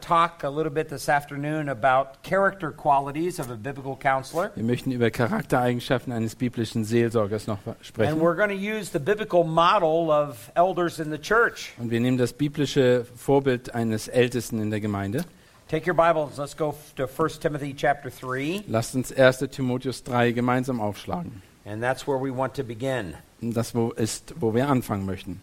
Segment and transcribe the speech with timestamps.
[0.00, 4.50] Talk a little bit this afternoon about character qualities of a biblical counselor.
[4.54, 8.20] Wir möchten über Charaktereigenschaften eines biblischen Seelsorgers noch And sprechen.
[8.20, 11.72] we're going to use the biblical model of elders in the church.
[11.78, 15.24] Und wir nehmen das biblische Vorbild eines Ältesten in der Gemeinde.
[15.68, 19.38] Take your Bibles, let's go to 1 Timothy chapter 3, Lasst uns 1.
[19.50, 21.42] Timotheus 3 gemeinsam aufschlagen.
[21.64, 23.14] and that's where we want to begin.
[23.42, 25.40] Und Das wo ist, wo wir anfangen möchten.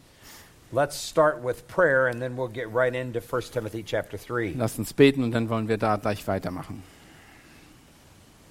[0.74, 4.56] Let's start with prayer, and then we'll get right into 1 Timothy chapter 3.
[4.58, 6.82] Lasst uns beten und dann wollen wir da gleich weitermachen.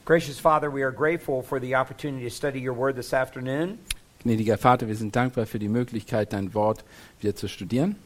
[0.04, 3.78] Gracious Father, we are grateful for the opportunity to study your word this afternoon,
[4.24, 6.84] Gnädiger Vater, wir sind dankbar für die Möglichkeit, dein Wort
[7.20, 7.96] wieder zu studieren.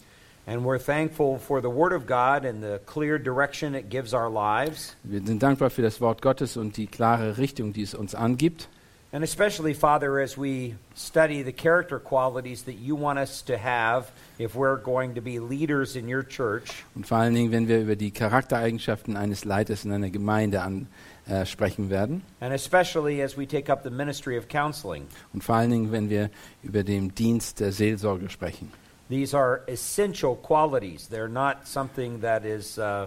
[0.46, 4.30] and we're thankful for the word of God and the clear direction it gives our
[4.30, 4.96] lives.
[5.02, 8.68] Wir sind dankbar für das Wort Gottes und die klare Richtung, die es uns angibt.
[9.12, 14.10] And especially, Father, as we study the character qualities that you want us to have
[14.38, 16.84] if we're going to be leaders in your church.
[16.94, 20.88] Und vor allen Dingen, wenn wir über die Charaktereigenschaften eines Leiters in einer Gemeinde an,
[21.28, 22.22] äh, sprechen werden.
[22.40, 25.06] And especially as we take up the ministry of counseling.
[25.32, 26.30] Und vor allen Dingen, wenn wir
[26.62, 28.72] über den Dienst der Seelsorge sprechen.
[29.08, 31.08] These are essential qualities.
[31.08, 33.06] They're not something that is uh,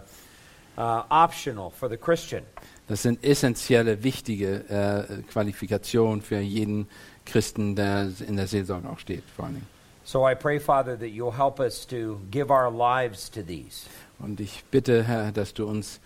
[0.78, 2.44] uh, optional for the Christian.
[2.89, 6.87] Das sind essentielle, wichtige äh, Qualifikationen für jeden
[7.23, 9.67] Christen, der in der Seelsorge auch steht, vor allen Dingen.
[10.03, 13.87] So I pray, Father, that you'll help us to give our lives to these.
[14.17, 15.99] Und ich bitte, Herr, dass du uns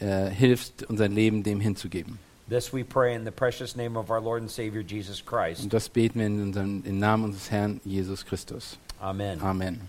[0.00, 2.18] äh, hilfst, unser Leben dem hinzugeben.
[2.48, 5.62] This we pray in the precious name of our Lord and Savior Jesus Christ.
[5.62, 8.78] Und das beten wir in unserem, im Namen unseres Herrn Jesus Christus.
[8.98, 9.42] Amen.
[9.42, 9.82] Amen.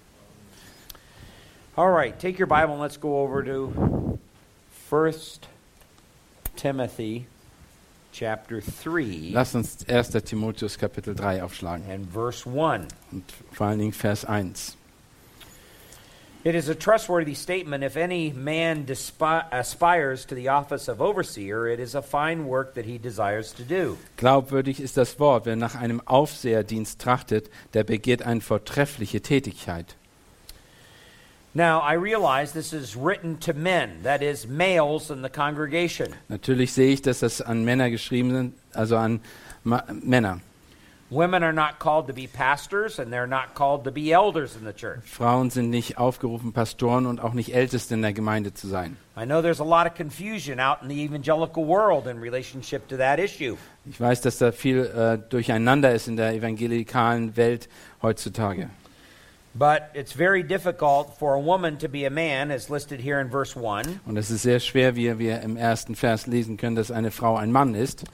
[1.78, 4.20] All right, take your Bible and let's go over to
[4.90, 5.14] 1
[6.56, 7.26] Timothy
[8.12, 10.12] chapter 3 Lass uns 1.
[10.24, 11.90] Timotheus Kapitel 3 aufschlagen.
[11.90, 12.88] and verse 1.
[13.12, 14.78] Und vor allen Dingen Vers 1.
[16.44, 17.84] It is a trustworthy statement.
[17.84, 18.88] If any man
[19.52, 23.64] aspires to the office of overseer, it is a fine work that he desires to
[23.64, 23.96] do.
[24.18, 29.96] Glaubwürdig ist das Wort, wer nach einem Aufseherdienst trachtet, der begehrt eine vortreffliche Tätigkeit.
[31.54, 36.16] Now, I realize this is written to men, that is, males in the congregation.
[36.30, 39.20] Natürlich sehe ich, dass das an Männer geschrieben sind, also an
[39.66, 40.40] Ma Männer.
[41.10, 44.64] Women are not called to be pastors, and they're not called to be elders in
[44.64, 45.02] the church.
[45.04, 48.96] Frauen sind nicht aufgerufen, Pastoren und auch nicht Älteste in der Gemeinde zu sein.
[49.18, 52.96] I know there's a lot of confusion out in the evangelical world in relationship to
[52.96, 53.58] that issue.
[53.86, 57.68] Ich weiß, dass da viel äh, Durcheinander ist in der evangelikalen Welt
[58.02, 58.70] heutzutage.
[59.54, 63.30] But it's very difficult for a woman to be a man, as listed here in
[63.30, 64.00] verse 1.
[64.06, 67.36] Und es ist sehr schwer, wie wir im ersten Vers lesen können, dass eine Frau
[67.36, 68.06] ein Mann ist.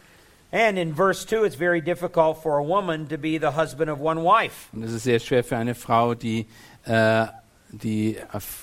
[0.52, 4.00] And in verse 2, it's very difficult for a woman to be the husband of
[4.00, 4.70] one wife.
[4.74, 6.48] Und es ist sehr schwer für eine Frau, die,
[6.86, 7.28] äh,
[7.70, 8.18] die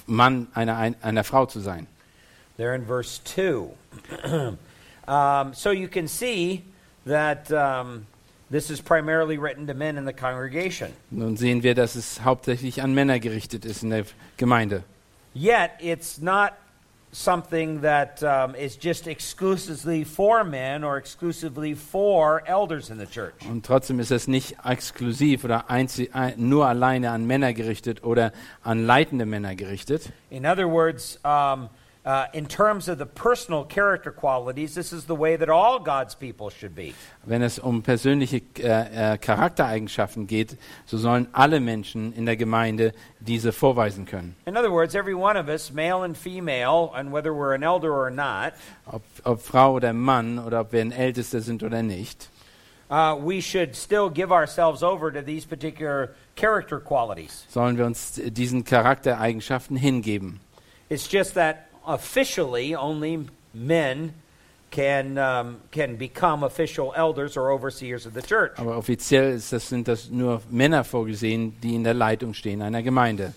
[0.06, 1.86] Mann einer, einer Frau zu sein.
[2.56, 3.74] There in verse 2.
[5.06, 6.64] um, so you can see
[7.04, 8.06] that um,
[8.50, 10.92] this is primarily written to men in the congregation.
[11.10, 14.04] Nun sehen wir, dass es hauptsächlich an Männer gerichtet ist in der
[14.36, 14.84] Gemeinde.
[15.34, 16.52] Yet, it's not
[17.14, 23.34] something that um, is just exclusively for men or exclusively for elders in the church.
[23.48, 25.88] Und trotzdem ist es nicht exklusiv oder ein,
[26.36, 28.32] nur alleine an Männer gerichtet oder
[28.62, 30.10] an leitende Männer gerichtet.
[30.30, 31.68] In other words, um,
[32.04, 36.14] uh, in terms of the personal character qualities, this is the way that all God's
[36.14, 36.94] people should be.
[37.24, 40.56] Wenn es um persönliche äh, äh, Charaktereigenschaften geht,
[40.86, 44.36] so sollen alle Menschen in der Gemeinde diese vorweisen können.
[44.46, 47.92] In other words, every one of us, male and female, and whether we're an elder
[47.92, 48.52] or not,
[48.86, 52.28] Ob, ob Frau oder Mann oder ob wir ein Ältester sind oder nicht.
[52.90, 57.46] uh, we should still give ourselves over to these particular character qualities.
[57.48, 60.40] sollen wir uns diesen Charaktereigenschaften hingeben.
[60.90, 64.14] It's just that officially only men
[64.70, 68.58] can, um, can become official elders or overseers of the church.
[68.58, 72.82] Aber offiziell ist das, sind das nur Männer vorgesehen, die in der Leitung stehen einer
[72.82, 73.32] Gemeinde.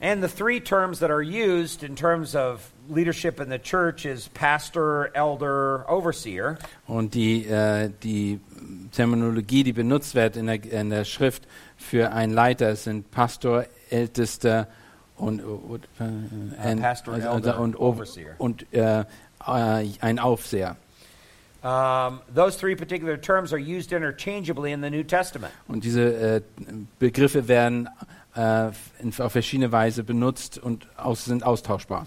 [0.00, 4.28] And the three terms that are used in terms of leadership in the church is
[4.34, 6.58] pastor, elder, overseer.
[6.88, 8.40] Und die, äh, die
[8.90, 11.44] Terminologie, die benutzt wird in der, in der Schrift
[11.76, 14.66] für einen Leiter, sind Pastor, Ältester
[15.16, 19.04] und, und, äh, Uh, Pastor, Elder, und, und äh, äh,
[20.00, 20.76] ein Aufseher.
[21.62, 25.52] Um, those three particular terms are used interchangeably in the New Testament.
[25.68, 26.40] Und diese äh,
[26.98, 27.88] Begriffe werden
[28.34, 32.06] äh, in, auf verschiedene Weise benutzt und aus, sind austauschbar.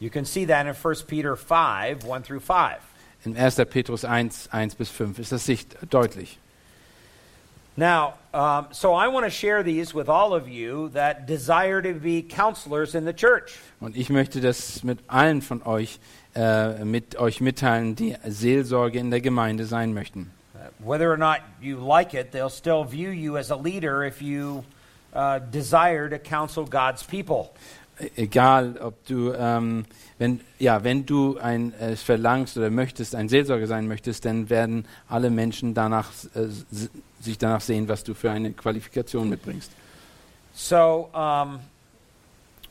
[0.00, 2.78] You can see that in 1 Peter 5 1 through 5.
[3.24, 3.56] In 1.
[3.70, 6.38] Petrus 1, 1 bis 5 ist das sicht deutlich.
[7.76, 11.92] Now, um, so I want to share these with all of you that desire to
[11.92, 13.58] be counselors in the church.
[13.80, 15.98] Und ich möchte das mit allen von euch,
[16.34, 20.32] äh, mit euch mitteilen, die Seelsorge in der Gemeinde sein möchten.
[20.78, 24.64] Whether or not you like it, they'll still view you as a leader if you
[25.14, 27.50] uh, desire to counsel God's people.
[28.14, 29.86] Egal, ob du, ähm,
[30.18, 34.86] wenn, ja, wenn du ein, äh, verlangst oder möchtest, ein Seelsorger sein möchtest, dann werden
[35.08, 36.48] alle Menschen danach, äh,
[37.20, 39.70] sich danach sehen, was du für eine Qualifikation mitbringst.
[40.54, 41.60] So, um,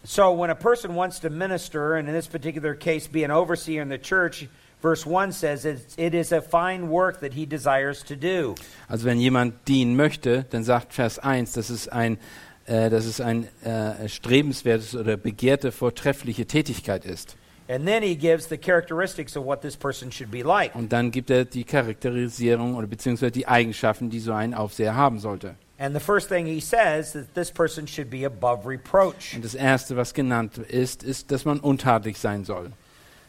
[0.04, 3.82] so when a person wants to minister, and in this particular case, be an overseer
[3.82, 4.48] in the church,
[4.82, 8.56] verse one says it's, it is a fine work that he desires to do.
[8.88, 12.20] Also wenn jemand dienen möchte, dann sagt Vers 1, dass es ein,
[12.66, 17.38] äh, dass es ein äh, strebenswertes oder begehrte, vortreffliche Tätigkeit ist.
[17.68, 20.76] And then he gives the characteristics of what this person should be like.
[20.76, 25.20] Und dann gibt er die Charakterisierung oder beziehungsweise die Eigenschaften, die so ein Aufseher haben
[25.20, 25.56] sollte.
[25.78, 29.36] And the first thing he says that this person should be above reproach.
[29.36, 32.72] Und das Erste, was genannt ist, ist, dass man untadelig sein soll.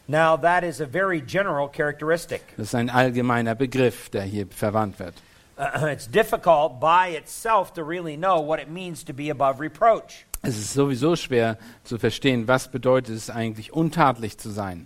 [0.07, 2.41] Now, that is a very general characteristic.
[2.55, 5.15] Das ist ein allgemeiner Begriff, der hier verwandt wird.
[5.57, 10.25] Uh, it's difficult by itself to really know what it means to be above reproach.
[10.43, 14.85] Es ist sowieso schwer zu verstehen, was bedeutet es eigentlich, untadelig zu sein.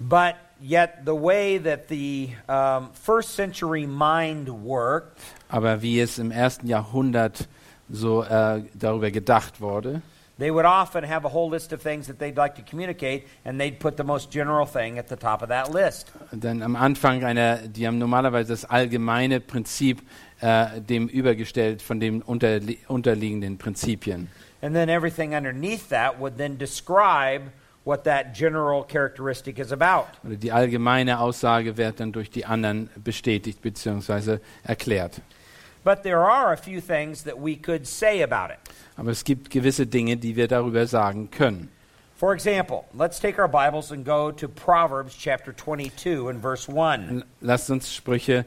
[0.00, 6.30] But yet, the way that the um, first century mind worked Aber wie es im
[6.30, 7.46] ersten Jahrhundert
[7.90, 10.00] so äh, darüber gedacht wurde,
[10.36, 13.60] They would often have a whole list of things that they'd like to communicate, and
[13.60, 16.10] they'd put the most general thing at the top of that list.
[16.32, 20.02] Denn am Anfang einer, die haben normalerweise das allgemeine Prinzip
[20.40, 24.28] äh, dem übergestellt von den unterli unterliegenden Prinzipien.
[24.60, 27.52] And then everything underneath that would then describe
[27.84, 30.06] what that general characteristic is about.
[30.24, 34.38] Oder die allgemeine Aussage wird dann durch die anderen bestätigt bzw.
[34.64, 35.20] erklärt.
[35.84, 38.58] But there are a few things that we could say about it.
[38.96, 41.68] Aber es gibt gewisse Dinge, die wir darüber sagen können.
[42.16, 47.24] For example, let's take our Bibles and go to Proverbs chapter 22 and verse 1.
[47.42, 48.46] Lasst uns Sprüche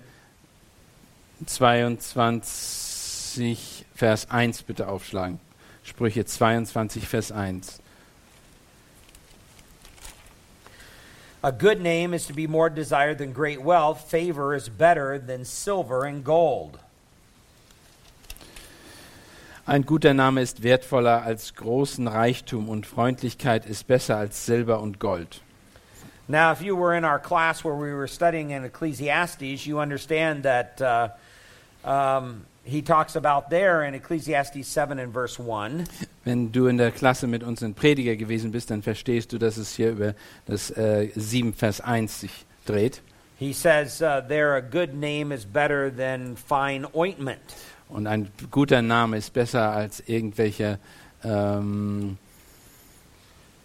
[1.45, 5.39] 22, Vers 1 bitte aufschlagen.
[5.83, 7.81] Sprüche 22, Vers 1.
[11.43, 14.09] A good name is to be more desired than great wealth.
[14.09, 16.79] Favor is better than silver and gold.
[19.67, 24.97] Ein guter Name ist wertvoller als großen Reichtum und Freundlichkeit ist besser als Silber und
[24.97, 25.41] Gold.
[26.29, 30.45] Now, if you were in our class where we were studying in Ecclesiastes, you understand
[30.45, 31.09] that uh,
[31.85, 35.83] um, he talks about there in Ecclesiastes 7 and verse 1
[36.23, 39.57] Wenn du in der Klasse mit uns in Prediger gewesen bist, dann verstehst du, dass
[39.57, 40.15] es hier über
[40.45, 43.01] das äh, 7 Vers 1 sich dreht.
[43.37, 47.41] He says uh, there, a good name is better than fine ointment.
[47.89, 50.79] Und ein guter Name ist besser als irgendwelche
[51.23, 52.17] ähm,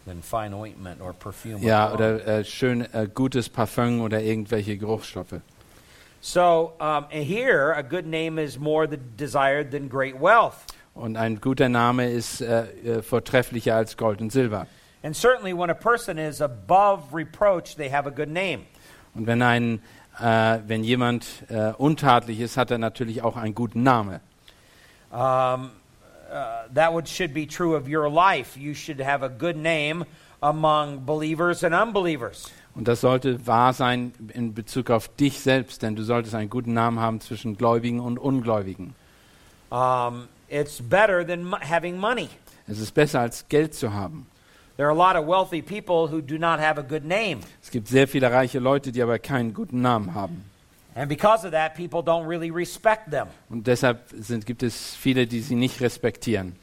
[0.05, 1.57] Than fine ointment or perfume.
[1.57, 5.41] or ja oder äh, schön äh, gutes Parfum oder irgendwelche Geruchsstoffe.
[6.21, 10.57] So um, here, a good name is more the desired than great wealth.
[10.95, 14.67] Und ein guter Name ist äh, äh, vortrefflicher als Gold und Silber.
[15.05, 18.67] And certainly, when a person is above reproach, they have a good name.
[19.15, 19.81] Und wenn ein
[20.21, 24.21] äh, wenn jemand äh, untadelig ist, hat er natürlich auch einen guten Namen.
[25.11, 25.19] Um,
[26.31, 28.59] uh, that would, should be true of your life.
[28.59, 30.07] You should have a good name
[30.41, 32.51] among believers and unbelievers.
[32.75, 36.73] Und das sollte wahr sein in Bezug auf dich selbst, denn du solltest einen guten
[36.73, 38.95] Namen haben zwischen Gläubigen und Ungläubigen.
[39.71, 42.29] Um, it's better than having money.
[42.67, 44.27] Es ist besser als Geld zu haben.
[47.63, 50.45] Es gibt sehr viele reiche Leute, die aber keinen guten Namen haben.
[50.95, 53.29] And because of that, people don't really respect them.
[53.49, 56.55] Und deshalb sind, gibt es viele, die sie nicht respektieren.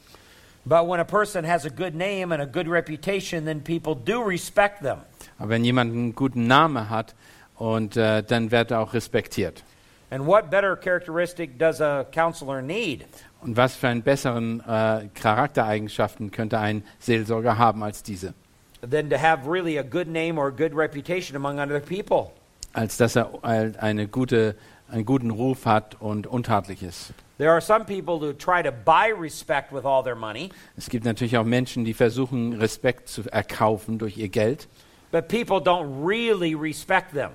[0.65, 4.21] But when a person has a good name and a good reputation, then people do
[4.21, 4.99] respect them.
[5.39, 7.15] Aber wenn jemand einen guten Namen hat,
[7.59, 9.63] und äh, dann wird er auch respektiert.
[10.11, 13.05] And what better characteristic does a counselor need?
[13.41, 18.33] Und was für einen besseren äh, Charaktereigenschaften könnte ein Seelsorger haben als diese?
[18.81, 22.31] Than to have really a good name or a good reputation among other people.
[22.73, 24.55] Als dass er äh, eine gute,
[24.89, 27.13] einen guten Ruf hat und untadelig ist.
[27.37, 31.05] There are some people who try to buy respect with all their money, Es gibt
[31.05, 34.67] natürlich auch Menschen, die versuchen, Respekt zu erkaufen durch ihr Geld.
[35.11, 37.31] but people don't really respect them.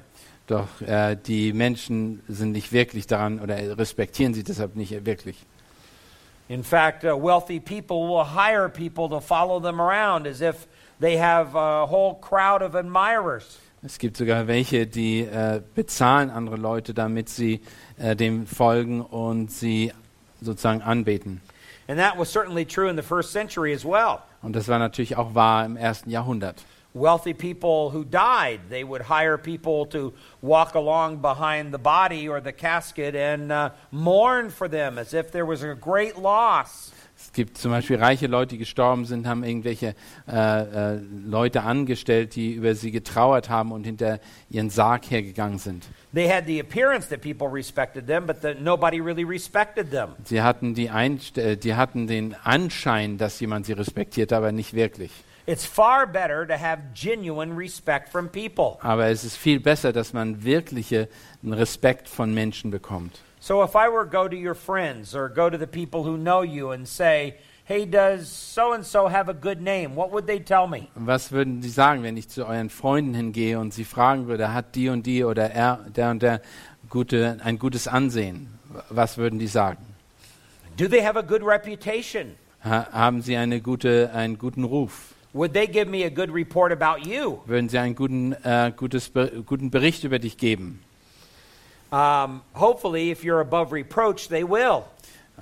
[0.47, 5.37] Doch äh, die Menschen sind nicht wirklich daran oder respektieren sie deshalb nicht wirklich.
[6.49, 10.67] In fact, uh, wealthy people will hire people to follow them around as if
[11.01, 13.59] they have a whole crowd of admirers.
[13.83, 17.61] Es gibt sogar welche, die äh, bezahlen andere Leute, damit sie
[17.99, 19.93] äh, dem folgen und sie
[20.41, 21.41] sozusagen anbeten.
[21.87, 24.21] And that was certainly true in the first century as well.
[24.43, 26.63] Und das war natürlich auch wahr im ersten Jahrhundert.
[26.97, 32.41] Wealthy people who died, they would hire people to walk along behind the body or
[32.41, 36.93] the casket and uh, mourn for them as if there was a great loss.
[37.17, 39.97] Es gibt zum Beispiel reiche Leute, die gestorben sind, haben irgendwelche
[40.29, 45.85] äh, äh, Leute angestellt, die über sie getrauert haben und hinter ihren Sarg hergegangen sind.
[46.13, 50.11] They had the appearance that people respected them, but that nobody really respected them.
[50.25, 54.75] Sie hatten, die Einst äh, die hatten den Anschein, dass jemand sie respektiert, aber nicht
[54.75, 55.11] wirklich.
[55.47, 58.79] It's far better to have genuine respect from people.
[58.81, 61.07] Aber es ist viel besser, dass man wirklichen
[61.45, 63.21] Respekt von Menschen bekommt.
[63.41, 66.17] So if I were to go to your friends or go to the people who
[66.17, 67.35] know you and say,
[67.65, 69.97] hey, does so and so have a good name?
[69.97, 70.89] What would they tell me?
[70.95, 74.75] Was würden Sie sagen, wenn ich zu euren Freunden hingehe und sie fragen würde, hat
[74.75, 76.41] die und die oder er, der und der
[76.89, 78.59] gute, ein gutes Ansehen?
[78.89, 79.85] Was würden die sagen?
[80.79, 82.37] Do they have a good reputation?
[82.65, 85.14] Ha haben sie eine gute, einen guten Ruf?
[85.35, 87.41] Would they give me a good report about you?
[87.47, 90.81] Würden sie einen guten, äh, gutes, guten Bericht über dich geben?
[91.91, 94.85] Um, hopefully, if you're above reproach, they will.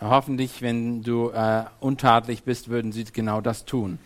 [0.00, 3.98] Hoffentlich, wenn du äh, untadelig bist, würden sie genau das tun.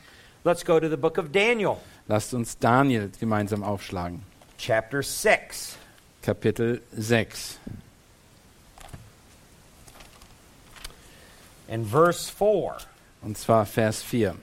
[0.44, 1.78] Let's go to the book of Daniel,
[2.08, 4.22] Lasst uns Daniel gemeinsam aufschlagen.
[4.58, 5.76] chapter 6.
[6.22, 7.58] Kapitel 6.
[11.68, 12.76] And verse 4.
[13.22, 14.34] Und zwar Vers 4.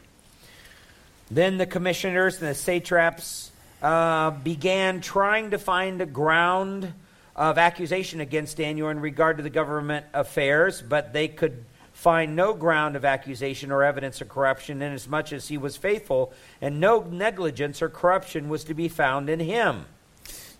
[1.31, 3.51] Then the commissioners and the satraps
[3.81, 6.93] uh, began trying to find a ground
[7.35, 12.53] of accusation against Daniel in regard to the government affairs, but they could find no
[12.53, 17.81] ground of accusation or evidence of corruption, inasmuch as he was faithful, and no negligence
[17.81, 19.85] or corruption was to be found in him.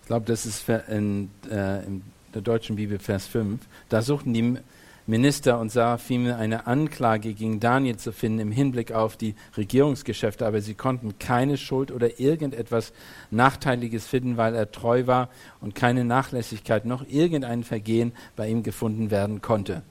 [0.02, 2.02] Ich glaube, das ist in, äh, in
[2.34, 3.60] der deutschen Bibel Vers 5.
[3.88, 4.58] Da suchten die
[5.06, 10.62] Minister und Seraphime eine Anklage gegen Daniel zu finden im Hinblick auf die Regierungsgeschäfte, aber
[10.62, 12.92] sie konnten keine Schuld oder irgendetwas
[13.30, 15.28] Nachteiliges finden, weil er treu war
[15.60, 19.82] und keine Nachlässigkeit noch irgendein Vergehen bei ihm gefunden werden konnte.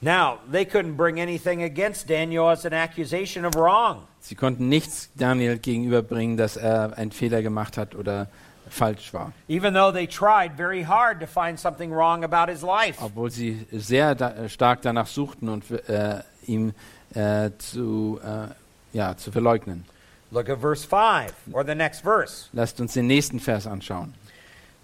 [0.00, 4.04] Now, they couldn't bring anything against Daniel as an accusation of wrong.
[4.20, 8.28] Sie konnten nichts Daniel gegenüberbringen, dass er einen Fehler gemacht hat oder
[8.72, 9.32] falsch war.
[9.48, 12.98] even though they tried very hard to find something wrong about his life.
[13.02, 16.72] obwohl sie sehr da, äh, stark danach suchten und äh, ihm
[17.14, 18.48] äh, zu, äh,
[18.96, 19.84] ja, zu verleugnen.
[20.30, 22.48] Look at verse 5, or the next verse.
[22.52, 24.14] Lasst uns den nächsten Vers anschauen.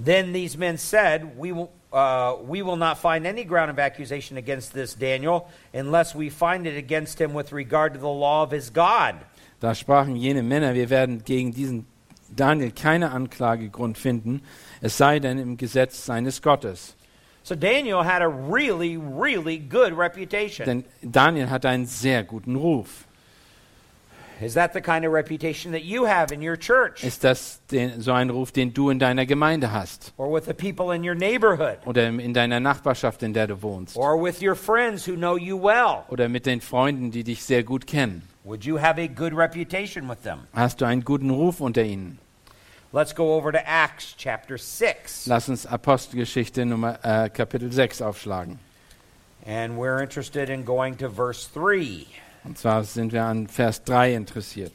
[0.01, 4.39] Then these men said, we will, uh, we will not find any ground of accusation
[4.39, 8.51] against this Daniel unless we find it against him with regard to the law of
[8.51, 9.17] his God.
[9.61, 11.87] Da sprachen jene Männer, wir werden gegen diesen
[12.29, 14.43] Daniel keine Anklagegrund finden,
[14.81, 16.95] es sei denn im Gesetz seines Gottes.
[17.43, 20.65] So Daniel had a really, really good reputation.
[20.65, 23.05] Denn Daniel hat einen sehr guten Ruf.
[24.41, 28.01] Is that the kind of reputation that you have in your church Ist das den,
[28.01, 30.13] so ein Ruf, den du in deiner Gemeinde hast?
[30.17, 33.97] or with the people in your neighborhood Oder in deiner Nachbarschaft, in der du wohnst?
[33.97, 36.03] or with your friends who know you well?
[36.09, 38.23] Oder mit den Freunden, die dich sehr gut kennen?
[38.45, 40.49] Would you have a good reputation with them?
[40.55, 42.19] Hast du einen guten Ruf unter ihnen?
[42.93, 45.27] Let's go over to Acts chapter 6.
[45.27, 48.59] Lass uns Apostelgeschichte Nummer, äh, Kapitel 6 aufschlagen.
[49.47, 52.07] And we're interested in going to verse 3.
[52.45, 54.73] Und zwar sind wir an Vers 3 interessiert.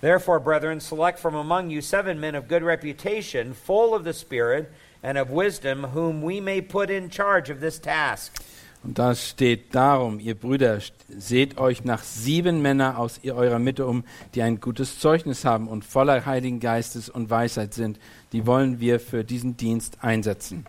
[0.00, 4.70] Therefore, brethren, select from among you seven men of good reputation, full of the Spirit
[5.02, 8.40] and of wisdom, whom we may put in charge of this task.
[8.86, 10.78] Und da steht darum, ihr Brüder,
[11.08, 14.04] seht euch nach sieben Männer aus eurer Mitte um,
[14.36, 17.98] die ein gutes Zeugnis haben und voller Heiligen Geistes und Weisheit sind.
[18.30, 20.66] Die wollen wir für diesen Dienst einsetzen.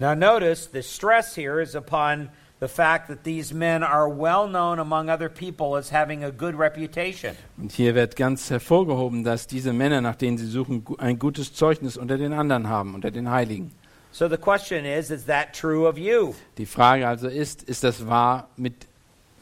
[0.00, 4.80] Now, notice the stress here is upon the fact that these men are well known
[4.80, 7.36] among other people as having a good reputation.
[7.58, 11.96] Und hier wird ganz hervorgehoben, dass diese Männer, nach denen sie suchen, ein gutes Zeugnis
[11.96, 13.70] unter den anderen haben, unter den Heiligen.
[14.16, 16.34] So the question is is that true of you?
[16.56, 18.86] Die Frage also ist, ist das wahr mit,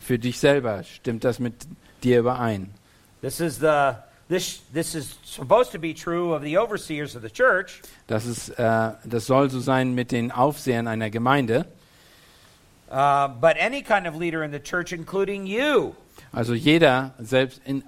[0.01, 0.83] für dich selber?
[0.83, 1.55] Stimmt das mit
[2.03, 2.75] dir überein?
[3.23, 3.93] This is the
[4.29, 8.49] this this is supposed to be true of the overseers of the church, Das, ist,
[8.49, 11.67] äh, das soll so sein mit den Aufsehern einer Gemeinde.
[12.91, 15.95] uh, but any kind of leader in the church, including you.
[16.33, 17.85] Also jeder, selbst in,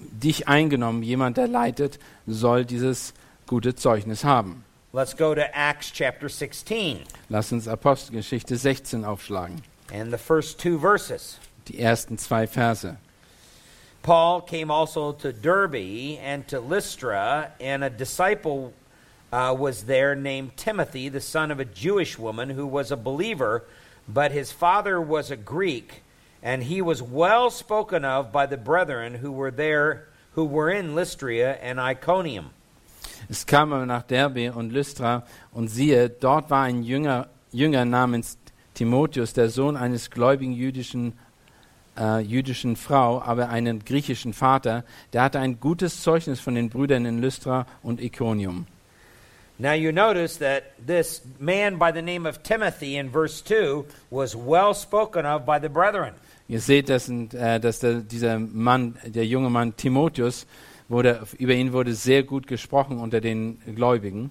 [0.00, 1.04] dich eingenommen.
[1.04, 3.14] Jemand, der leitet, soll dieses
[3.46, 4.65] gute Zeugnis haben.
[4.92, 9.60] Let's go to Acts chapter 16 Lass uns Apostelgeschichte 16 aufschlagen.
[9.92, 11.38] and the first two verses.
[11.66, 12.96] Die ersten zwei Verse.
[14.02, 18.72] Paul came also to Derbe and to Lystra, and a disciple
[19.32, 23.64] uh, was there named Timothy, the son of a Jewish woman who was a believer,
[24.08, 26.02] but his father was a Greek,
[26.40, 30.94] and he was well spoken of by the brethren who were there, who were in
[30.94, 32.50] Lystria and Iconium.
[33.28, 38.38] Es kam aber nach Derbe und Lystra und siehe, dort war ein Jünger, Jünger namens
[38.74, 41.14] Timotheus, der Sohn eines gläubigen jüdischen,
[41.98, 47.06] äh, jüdischen Frau, aber einen griechischen Vater, der hatte ein gutes Zeugnis von den Brüdern
[47.06, 48.66] in Lystra und Iconium.
[49.58, 54.36] Now you notice that this man by the name of Timothy in verse 2 was
[54.36, 56.12] well spoken of by the brethren.
[56.48, 60.46] Ihr seht, dass, äh, dass der, dieser Mann, der junge Mann Timotheus,
[60.88, 64.30] wurde, über ihn wurde sehr gut gesprochen unter den Gläubigen.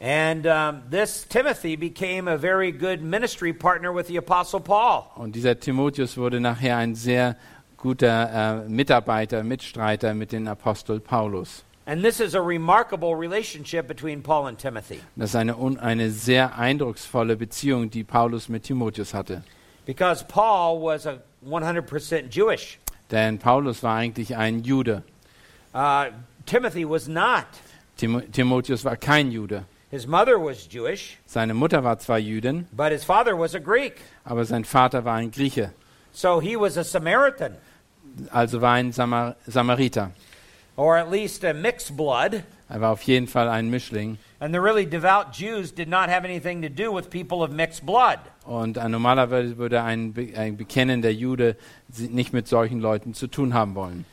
[0.00, 5.04] And um, this Timothy became a very good ministry partner with the Apostle Paul.
[5.14, 7.36] Und dieser Timotheus wurde nachher ein sehr
[7.76, 11.64] guter äh, Mitarbeiter, Mitstreiter mit dem Apostel Paulus.
[11.86, 16.56] And this is a remarkable relationship between Paul and Timothy Das ist eine, eine sehr
[16.56, 19.42] eindrucksvolle Beziehung, die Paulus mit Timotheus hatte.
[19.84, 22.78] because Paul was a 100% Jewish.
[23.10, 25.02] Denn Paulus war eigentlich ein Jude.
[25.74, 26.10] Uh,
[26.46, 27.46] Timothy was not.
[27.96, 29.64] Timo Timotheus war kein Jude.
[29.90, 34.00] His mother was Jewish, Seine Mutter war zwar Jüdin, but his father was a Greek.
[34.24, 35.70] aber sein Vater war ein Grieche.
[36.12, 37.56] So he was a Samaritan,
[38.30, 40.10] Also war ein Samar Samariter.
[40.76, 42.42] or at least a mixed blood.
[42.70, 44.16] Er war auf jeden Fall ein Mischling.
[44.40, 47.84] And the really devout Jews did not have anything to do with people of mixed
[47.84, 48.18] blood.
[48.46, 51.56] Und äh, normalerweise würde ein, be ein bekennender Jude
[51.98, 54.06] nicht mit solchen Leuten zu tun haben wollen.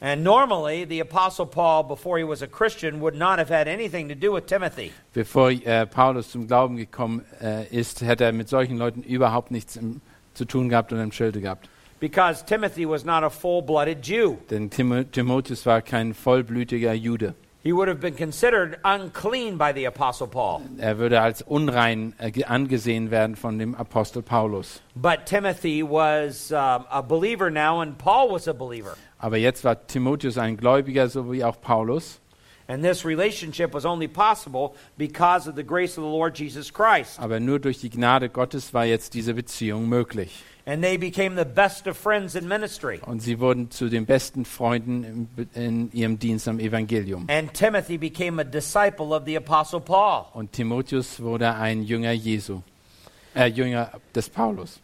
[0.00, 4.08] And normally, the Apostle Paul, before he was a Christian, would not have had anything
[4.08, 4.92] to do with Timothy.
[5.14, 9.76] Bevor äh, Paulus zum Glauben gekommen äh, ist, hätte er mit solchen Leuten überhaupt nichts
[9.76, 10.00] im,
[10.34, 11.68] zu tun gehabt und im Schilde gehabt.
[12.04, 14.36] because Timothy was not a full blooded Jew.
[14.50, 17.34] Denn Timo Timotheus war kein vollblütiger Jude.
[17.64, 20.60] He would have been considered unclean by the Apostle Paul.
[20.76, 24.82] Er würde als unrein äh, ge- angesehen werden von dem Apostel Paulus.
[24.94, 28.96] But Timothy was um, a believer now, and Paul was a believer.
[29.18, 32.20] Aber jetzt war Timotheus ein Gläubiger, so wie auch Paulus.
[32.66, 37.18] And this relationship was only possible because of the grace of the Lord Jesus Christ.
[37.20, 40.42] Aber nur durch die Gnade Gottes war jetzt diese Beziehung möglich.
[40.66, 43.00] And they became the best of friends in ministry.
[43.04, 47.26] Und sie wurden zu den besten Freunden im, in ihrem Dienst am Evangelium.
[47.28, 50.24] And Timothy became a disciple of the Apostle Paul.
[50.32, 52.62] Und Timotheus wurde ein Jünger Jesu,
[53.34, 54.80] äh, Jünger des Paulus.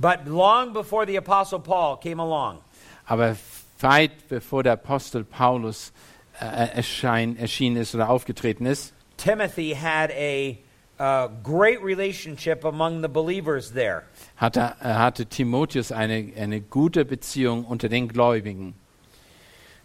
[0.00, 2.58] But long before the Apostle Paul came along,
[3.06, 3.36] Aber
[3.78, 10.58] weit bevor der Apostel Paulus äh, erschein, erschienen ist oder aufgetreten ist, Timothy had a
[10.98, 14.02] uh, great relationship among the believers there.
[14.36, 18.74] hatte, äh, hatte Timotheus eine, eine gute Beziehung unter den Gläubigen.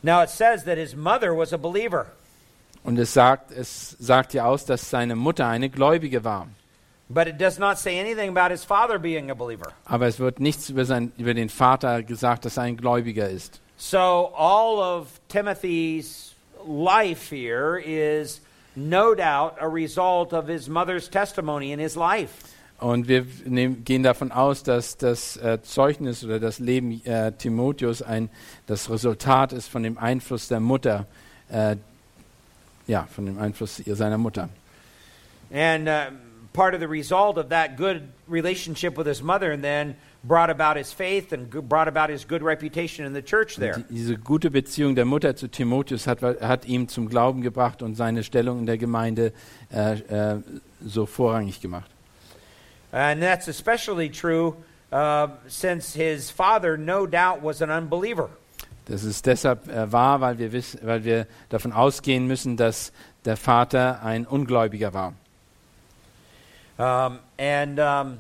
[0.01, 2.07] Now it says that his mother was a believer,
[2.83, 6.47] Und es sagt, es sagt ja aus, dass seine Mutter eine Gläubige war.
[7.09, 9.71] but it does not say anything about his father being a believer.
[9.85, 13.61] Aber es wird nichts über, sein, über den Vater gesagt, dass er ein Gläubiger ist.
[13.77, 16.35] So all of Timothy's
[16.67, 18.41] life here is
[18.75, 22.43] no doubt a result of his mother's testimony in his life.
[22.79, 28.03] Und wir nehm, gehen davon aus, dass das äh, Zeugnis oder das Leben äh, Timotheus
[28.03, 28.29] ein,
[28.67, 31.07] das Resultat ist von dem Einfluss der Mutter,
[31.49, 31.75] äh,
[32.85, 34.49] ja, von dem Einfluss seiner Mutter.
[35.51, 36.11] And uh,
[36.53, 39.95] part of the result of that good relationship with his mother and then
[40.27, 43.83] brought about his faith and brought about his good reputation in the church there.
[43.89, 48.23] Diese gute Beziehung der Mutter zu Timotheus hat, hat ihm zum Glauben gebracht und seine
[48.23, 49.31] Stellung in der Gemeinde
[49.71, 50.41] äh, äh,
[50.85, 51.89] so vorrangig gemacht.
[52.91, 54.55] And that's especially true
[54.91, 58.29] uh, since his father, no doubt, was an unbeliever.
[58.85, 62.93] Das ist deshalb äh, wahr, weil wir, wissen, weil wir davon ausgehen müssen, dass
[63.25, 65.13] der Vater ein Ungläubiger war.
[66.79, 68.19] Um, and um,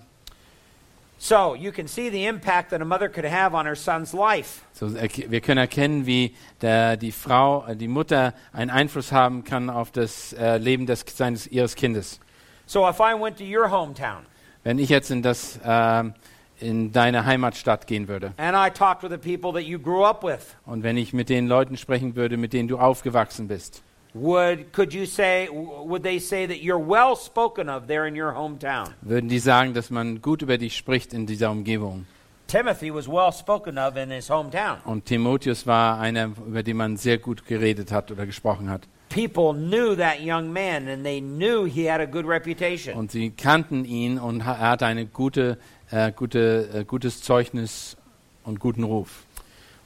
[1.17, 4.61] so you can see the impact that a mother could have on her son's life.
[4.73, 9.69] So, wir können erkennen, wie der, die Frau, äh, die Mutter einen Einfluss haben kann
[9.69, 12.19] auf das äh, Leben des, seines, ihres Kindes.
[12.65, 14.25] So if I went to your hometown
[14.63, 16.13] Wenn ich jetzt in, das, ähm,
[16.59, 20.23] in deine Heimatstadt gehen würde and I talked with the people that you grew up
[20.23, 23.81] with, und wenn ich mit den Leuten sprechen würde, mit denen du aufgewachsen bist,
[24.19, 28.33] would could you say would they say that you're well spoken of there in your
[28.33, 28.93] hometown?
[29.01, 32.05] würden die sagen, dass man gut über dich spricht in dieser Umgebung.
[32.47, 34.77] Timothy was well spoken of in his hometown.
[34.85, 38.87] Und Timotheus war einer, über den man sehr gut geredet hat oder gesprochen hat.
[39.09, 42.95] People knew that young man and they knew he had a good reputation.
[42.95, 45.57] Und sie kannten ihn und er hatte eine gute,
[45.91, 47.97] äh, gute, äh, gutes Zeugnis
[48.43, 49.25] und guten Ruf.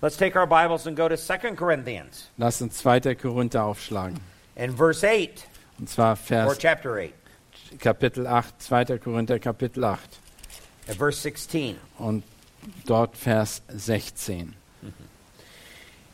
[0.01, 3.15] Let's take our Bibles and go to 2 Corinthians Lass uns 2.
[3.15, 4.19] Korinther aufschlagen.
[4.55, 5.45] in verse 8
[5.77, 7.13] Und zwar or Vers chapter 8
[7.79, 8.97] Kapitel 8, 2.
[8.97, 9.99] Korinther Kapitel 8
[10.87, 11.77] and verse 16.
[11.99, 12.23] und
[12.85, 14.55] dort Vers 16.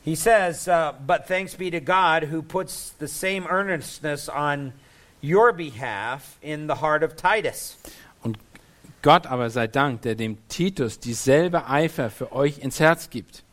[0.04, 4.74] He says, uh, But thanks be to God who puts the same earnestness on
[5.22, 7.78] your behalf in the heart of Titus.
[8.22, 8.38] Und
[9.02, 13.44] Gott aber sei Dank, der dem Titus dieselbe Eifer für euch ins Herz gibt.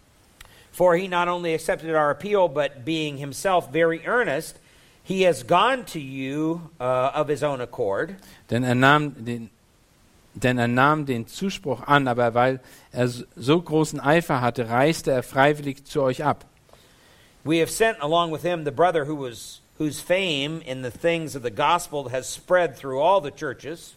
[0.74, 4.58] For he not only accepted our appeal, but being himself very earnest,
[5.04, 8.16] he has gone to you uh, of his own accord.
[8.50, 9.50] Denn er nahm den,
[10.34, 12.60] denn er nahm den Zuspruch an, aber weil
[12.90, 16.44] er so großen Eifer hatte, reiste er freiwillig zu euch ab.
[17.44, 21.36] We have sent along with him the brother who was whose fame in the things
[21.36, 23.94] of the gospel has spread through all the churches.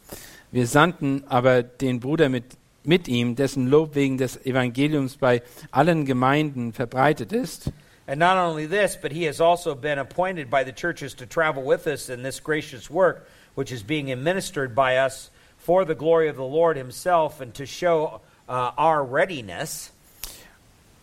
[0.52, 2.56] Wir sandten aber den Bruder mit,
[2.88, 7.72] mit ihm, dessen Lob wegen des Evangeliums bei allen Gemeinden verbreitet ist.
[8.08, 11.62] And not only this, but he has also been appointed by the churches to travel
[11.62, 16.30] with us in this gracious work, which is being administered by us for the glory
[16.30, 19.92] of the Lord himself and to show uh, our readiness.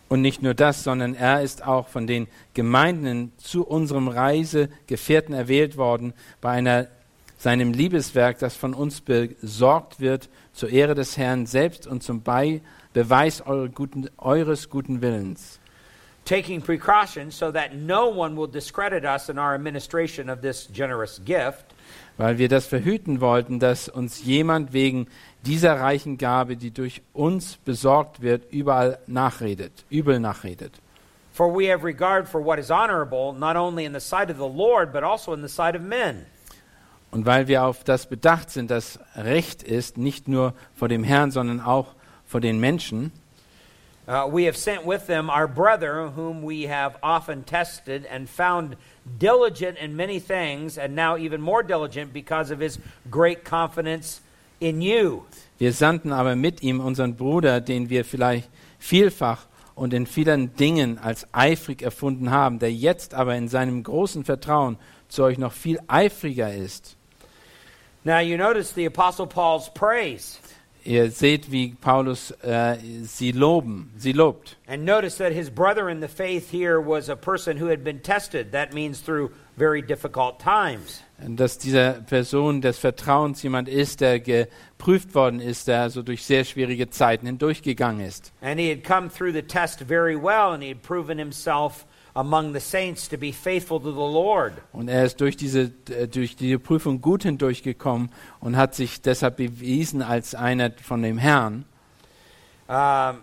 [0.08, 5.76] Und nicht nur das, sondern er ist auch von den Gemeinden zu unserem Reisegefährten erwählt
[5.76, 6.86] worden, bei einer,
[7.36, 12.62] seinem Liebeswerk, das von uns besorgt wird, zur Ehre des Herrn selbst und zum Bei
[12.94, 15.60] Beweis eure guten, eures guten Willens.
[16.24, 21.20] taking precautions so that no one will discredit us in our administration of this generous
[21.24, 21.74] gift.
[22.16, 25.06] Weil wir das verhüten wollten, dass uns jemand wegen
[25.42, 30.72] dieser reichen Gabe, die durch uns besorgt wird, überall nachredet, übel nachredet.
[31.32, 34.48] For we have regard for what is honorable, not only in the sight of the
[34.48, 36.24] Lord, but also in the sight of men.
[37.14, 41.30] Und weil wir auf das bedacht sind, dass Recht ist, nicht nur vor dem Herrn,
[41.30, 41.94] sondern auch
[42.26, 43.12] vor den Menschen,
[44.06, 48.76] Uh, we have sent with them our brother, whom we have often tested and found
[49.18, 52.78] diligent in many things, and now even more diligent because of his
[53.10, 54.20] great confidence
[54.60, 55.22] in you.
[55.56, 60.98] wir sandten aber mit ihm unseren Bruder, den wir vielleicht vielfach und in vielen Dingen
[60.98, 64.76] als eifrig erfunden haben, der jetzt aber in seinem großen Vertrauen
[65.08, 66.98] zu euch noch viel eifriger ist.
[68.04, 70.38] Now, you notice the Apostle Paul's praise,
[70.86, 74.56] Ihr seht, wie Paulus äh, sie loben, sie lobt.
[74.68, 78.00] and notice that his brother in the faith here was a person who had been
[78.00, 78.52] tested.
[78.52, 81.00] That means through very difficult times.
[81.18, 86.44] Dass dieser Person des Vertrauens jemand ist, der geprüft worden ist, der also durch sehr
[86.44, 88.32] schwierige Zeiten hindurchgegangen ist.
[88.42, 92.52] And he had come through the test very well, and he had proven himself among
[92.54, 94.52] the saints to be faithful to the Lord.
[94.72, 100.00] Und er ist durch diese, durch diese Prüfung gut hindurchgekommen und hat sich deshalb bewiesen
[100.02, 101.64] als einer von dem Herrn.
[102.66, 103.18] Um,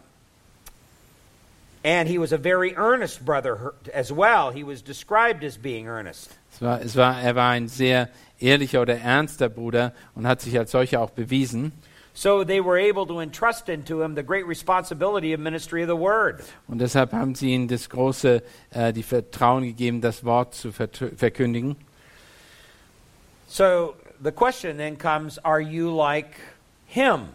[1.83, 4.51] and he was a very earnest brother her- as well.
[4.53, 6.29] He was described as being earnest.
[6.53, 10.57] Es war, es war, er war ein sehr ehrlicher oder ernster Bruder und hat sich
[10.59, 11.71] als solcher auch bewiesen.
[12.13, 15.95] So they were able to entrust into him the great responsibility of ministry of the
[15.95, 16.43] word.
[16.67, 21.77] Und deshalb haben sie ihm das große, äh, die Vertrauen gegeben, das Wort zu verkündigen.
[23.47, 26.35] So the question then comes are you like
[26.85, 27.29] him?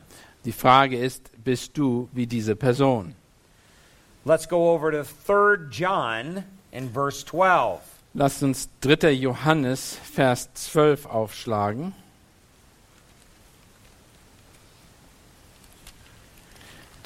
[0.44, 3.14] Die Frage ist, bist du wie diese Person?
[4.24, 7.80] Let's go over to 3 John in verse 12.
[8.14, 9.12] Lasst uns 3.
[9.12, 11.94] Johannes, Vers 12 aufschlagen.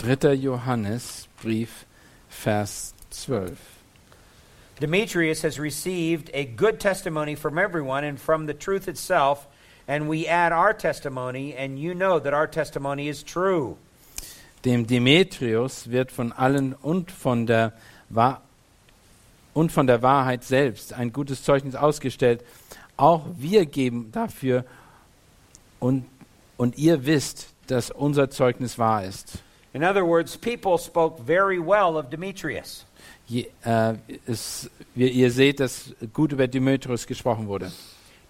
[0.00, 1.84] Dritter Johannes, Brief,
[2.30, 3.58] Vers 12.
[4.80, 9.46] Demetrius has received a good testimony from everyone and from the truth itself,
[9.86, 13.76] and we add our testimony, and you know that our testimony is true.
[14.64, 17.74] Dem Demetrius wird von allen und von der,
[18.08, 18.40] Wa
[19.52, 22.42] und von der Wahrheit selbst ein gutes Zeugnis ausgestellt.
[22.96, 24.64] Auch wir geben dafür
[25.78, 26.06] und,
[26.56, 29.42] und ihr wisst, dass unser Zeugnis wahr ist.
[29.72, 32.84] In other words, people spoke very well of Demetrius.
[33.28, 33.94] Je, äh,
[34.26, 37.70] es, wir, ihr seht, dass gut über Demetrius gesprochen wurde.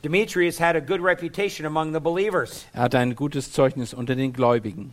[0.05, 2.67] Demetrius had a good reputation among the believers.
[2.75, 4.93] Er hatte ein gutes Zeugnis unter den Gläubigen.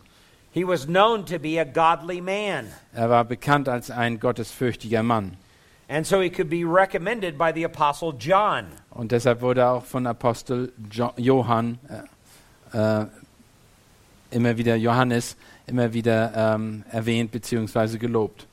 [0.52, 5.36] He was known to be a godly man, Er war bekannt als ein gottesfürchtiger Mann.
[5.90, 8.66] and so he could be recommended by the apostle John.
[8.90, 11.78] Und deshalb wurde er auch von Apostel jo Johann
[12.72, 13.06] äh, äh,
[14.30, 15.36] immer wieder Johannes
[15.70, 17.98] immer wieder ähm, erwähnt bzw.
[17.98, 18.46] gelobt.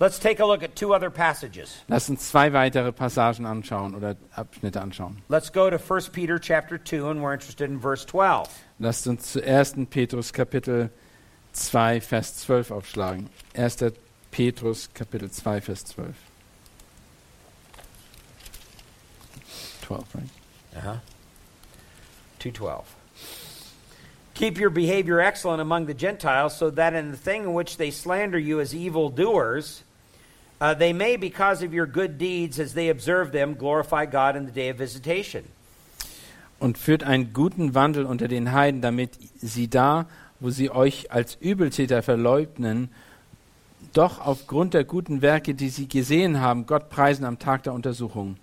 [0.00, 1.82] Let's take a look at two other passages.
[1.86, 5.22] Lass uns zwei weitere Passagen anschauen oder Abschnitte anschauen.
[5.28, 8.48] Let's go to 1 Peter chapter 2 and we're interested in verse 12.
[8.80, 9.86] Lasst uns zu 1.
[9.90, 10.90] Petrus Kapitel
[11.52, 13.30] 2 Vers 12 aufschlagen.
[13.54, 13.92] 1.
[14.32, 16.16] Petrus Kapitel 2 Vers 12.
[19.82, 20.28] 12, right?
[20.76, 21.00] Uh-huh.
[22.40, 22.84] 212.
[24.34, 27.90] Keep your behavior excellent among the Gentiles, so that in the thing in which they
[27.90, 29.84] slander you as evildoers,
[30.60, 34.44] uh, they may, because of your good deeds, as they observe them, glorify God in
[34.44, 35.44] the day of visitation.
[36.58, 40.06] Und führt einen guten Wandel unter den Heiden, damit sie da,
[40.40, 42.88] wo sie euch als Übeltäter verleugnen,
[43.92, 48.36] doch aufgrund der guten Werke, die sie gesehen haben, Gott preisen am Tag der Untersuchung.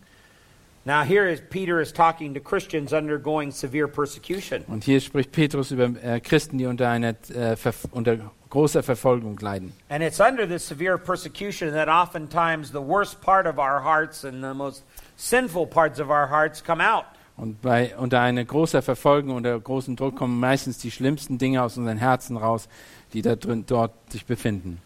[0.84, 4.66] Now, here is Peter is talking to Christians undergoing severe persecution.
[4.68, 7.56] Und hier spricht Petrus über äh, Christen, die unter, einer, äh,
[7.92, 8.18] unter
[8.50, 9.74] großer Verfolgung leiden.
[9.90, 14.44] And it's under this severe persecution that oftentimes the worst part of our hearts and
[14.44, 14.84] the most
[15.18, 17.06] sinful parts of our hearts come out.
[17.38, 21.78] Und bei, unter einer großer Verfolgung, unter großem Druck kommen meistens die schlimmsten Dinge aus
[21.78, 22.68] unseren Herzen raus,
[23.14, 24.80] die da drin, dort sich befinden.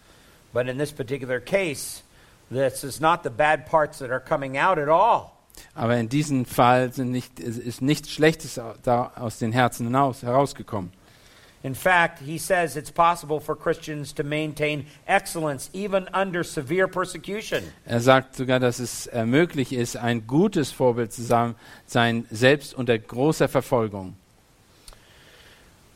[0.54, 2.04] But in this particular case,
[2.50, 5.35] this is not the bad parts that are coming out at all.
[5.74, 10.92] Aber in diesem Fall nicht, ist nichts Schlechtes aus den Herzen hinaus, herausgekommen.
[11.66, 17.64] In fact, he says it's possible for Christians to maintain excellence even under severe persecution.
[17.86, 23.00] Er sagt sogar, dass es äh, möglich ist, ein gutes Vorbild zu sein, selbst unter
[23.00, 24.16] großer Verfolgung.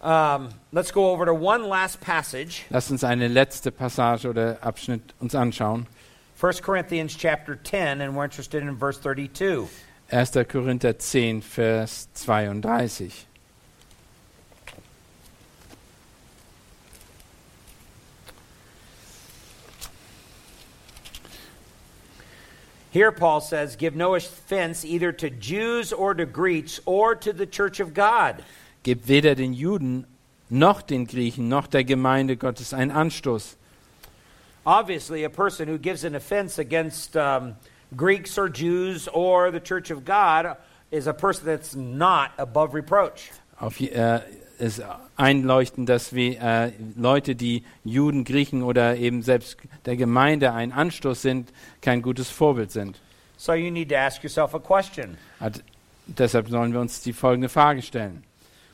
[0.01, 5.13] Um, let's go over to one last passage, Lasst uns eine letzte Passage oder Abschnitt
[5.19, 5.85] uns anschauen.
[6.39, 9.67] 1 Corinthians chapter 10, and we're interested in verse 32.
[10.09, 10.45] 1.
[10.45, 13.11] Korinther 10, Vers 32.
[22.91, 27.45] Here, Paul says, Give no offense either to Jews or to Greeks or to the
[27.45, 28.45] church of God.
[28.83, 30.05] Gebt weder den Juden
[30.49, 33.57] noch den Griechen noch der Gemeinde Gottes einen Anstoß.
[34.65, 37.55] Obviously, a person who gives an offense against um,
[37.95, 40.57] Greeks or Jews or the church of God
[40.91, 43.31] is a person that's not above reproach.
[43.59, 44.21] Auf, äh,
[44.59, 44.83] ist
[45.15, 51.21] einleuchtend, dass wir äh, Leute, die Juden, Griechen oder eben selbst der Gemeinde ein Anstoß
[51.21, 52.99] sind, kein gutes Vorbild sind.
[53.37, 55.63] So you need to ask yourself a question Hat,
[56.07, 58.23] deshalb sollen wir uns die folgende Frage stellen.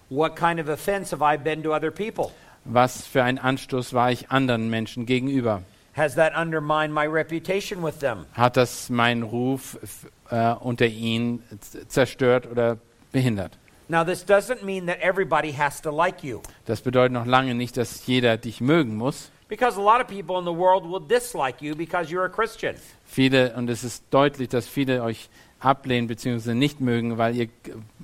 [0.09, 2.31] What kind of offense have I been to other people?
[2.63, 5.61] Was für ein Anstoß war ich anderen Menschen gegenüber?
[5.95, 8.25] Has that undermined my reputation with them?
[8.33, 9.77] Hat das meinen Ruf
[10.29, 11.41] äh, unter ihnen
[11.87, 12.77] zerstört oder
[13.13, 13.57] behindert?
[13.87, 17.77] Now, this doesn't mean that everybody has to like you, Das bedeutet noch lange nicht,
[17.77, 19.31] dass jeder dich mögen muss.
[19.47, 22.75] because a lot of people in the world will dislike you because you're a Christian.
[23.05, 25.29] Viele, und es ist deutlich, dass viele euch
[25.59, 26.55] ablehnen bzw.
[26.55, 27.49] nicht mögen, weil ihr,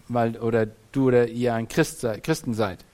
[0.08, 2.86] weil, oder du oder ihr ein Christ, Christen seid.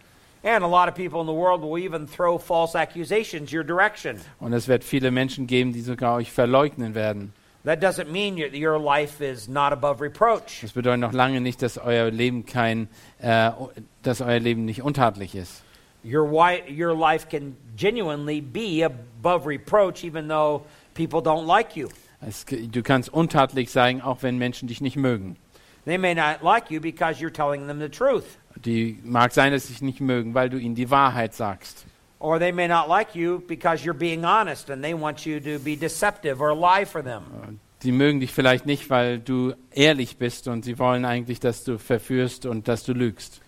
[0.47, 4.21] And a lot of people in the world will even throw false accusations your direction.
[4.39, 7.33] Und es wird viele Menschen geben, die sogar euch verleugnen werden.
[7.65, 10.61] That doesn't mean your, your life is not above reproach.
[10.61, 12.87] Das bedeutet noch lange nicht, dass euer Leben kein,
[13.19, 13.51] äh,
[14.03, 15.63] dass euer Leben nicht untadelig ist.
[16.01, 16.23] Your,
[16.69, 21.89] your life can genuinely be above reproach even though people don't like you.
[22.25, 25.35] Es, du kannst untadelig sein, auch wenn Menschen dich nicht mögen.
[25.83, 28.37] They may not like you because you're telling them the truth.
[28.67, 31.85] Die mag sein, dass sie dich nicht mögen, weil du ihnen die Wahrheit sagst.
[32.19, 35.57] Or they may not like you because you're being honest and they want you to
[35.63, 37.23] be deceptive or lie for them.
[37.83, 41.77] Die mögen dich vielleicht nicht, weil du ehrlich bist und sie wollen eigentlich, dass du
[41.77, 43.39] verführst und dass du lügst.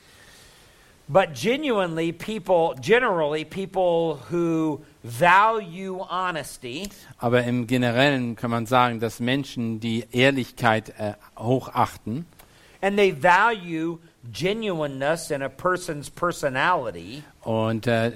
[1.09, 9.19] But genuinely, people, generally, people who value honesty Aber im Generellen kann man sagen, dass
[9.19, 12.25] Menschen die Ehrlichkeit äh, hochachten
[12.81, 13.99] and they value
[14.33, 18.11] genuineness in a person's personality, und äh,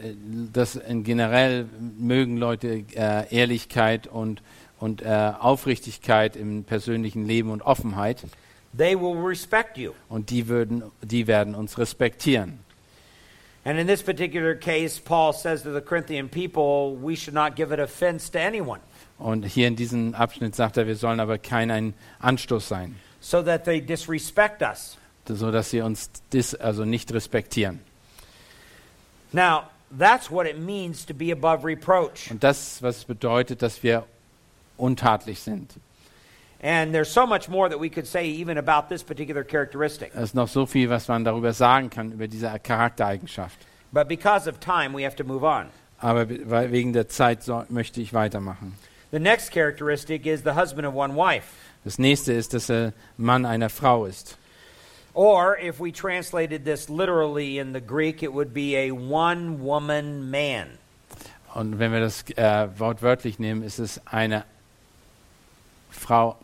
[0.52, 1.66] das in generell
[1.98, 4.42] mögen Leute äh, Ehrlichkeit und,
[4.80, 8.24] und äh, Aufrichtigkeit im persönlichen Leben und Offenheit
[8.78, 9.94] they will respect you.
[10.10, 12.60] und die, würden, die werden uns respektieren.
[13.66, 17.72] And in this particular case, Paul says to the Corinthian people, we should not give
[17.72, 18.82] it offense to anyone,
[19.18, 23.42] Und hier in diesem Abschnitt sagt er, wir sollen aber kein ein Anstoß sein, so
[23.42, 24.98] that they disrespect us.
[25.28, 27.80] So dass sie uns dis, also nicht respektieren.
[29.32, 29.64] Now,
[29.98, 32.30] that's what it means to be above reproach.
[32.30, 34.06] Und das, was bedeutet, dass wir
[34.78, 35.74] untadelig sind.
[36.62, 40.12] And there's so much more that we could say even about this particular characteristic.
[40.16, 43.60] Es ist noch so viel, was man darüber sagen kann, über diese Charaktereigenschaft.
[43.92, 45.68] But because of time, we have to move on.
[46.00, 48.76] Aber wegen der Zeit so, möchte ich weitermachen.
[49.12, 51.48] The next characteristic is the husband of one wife.
[51.84, 54.38] Das nächste ist, dass er Mann einer Frau ist.
[55.14, 60.32] Or if we translated this literally in the Greek, it would be a one woman
[60.32, 60.80] man.
[61.54, 64.44] Und wenn wir das äh, wortwörtlich nehmen, ist es eine
[65.92, 66.36] Frau,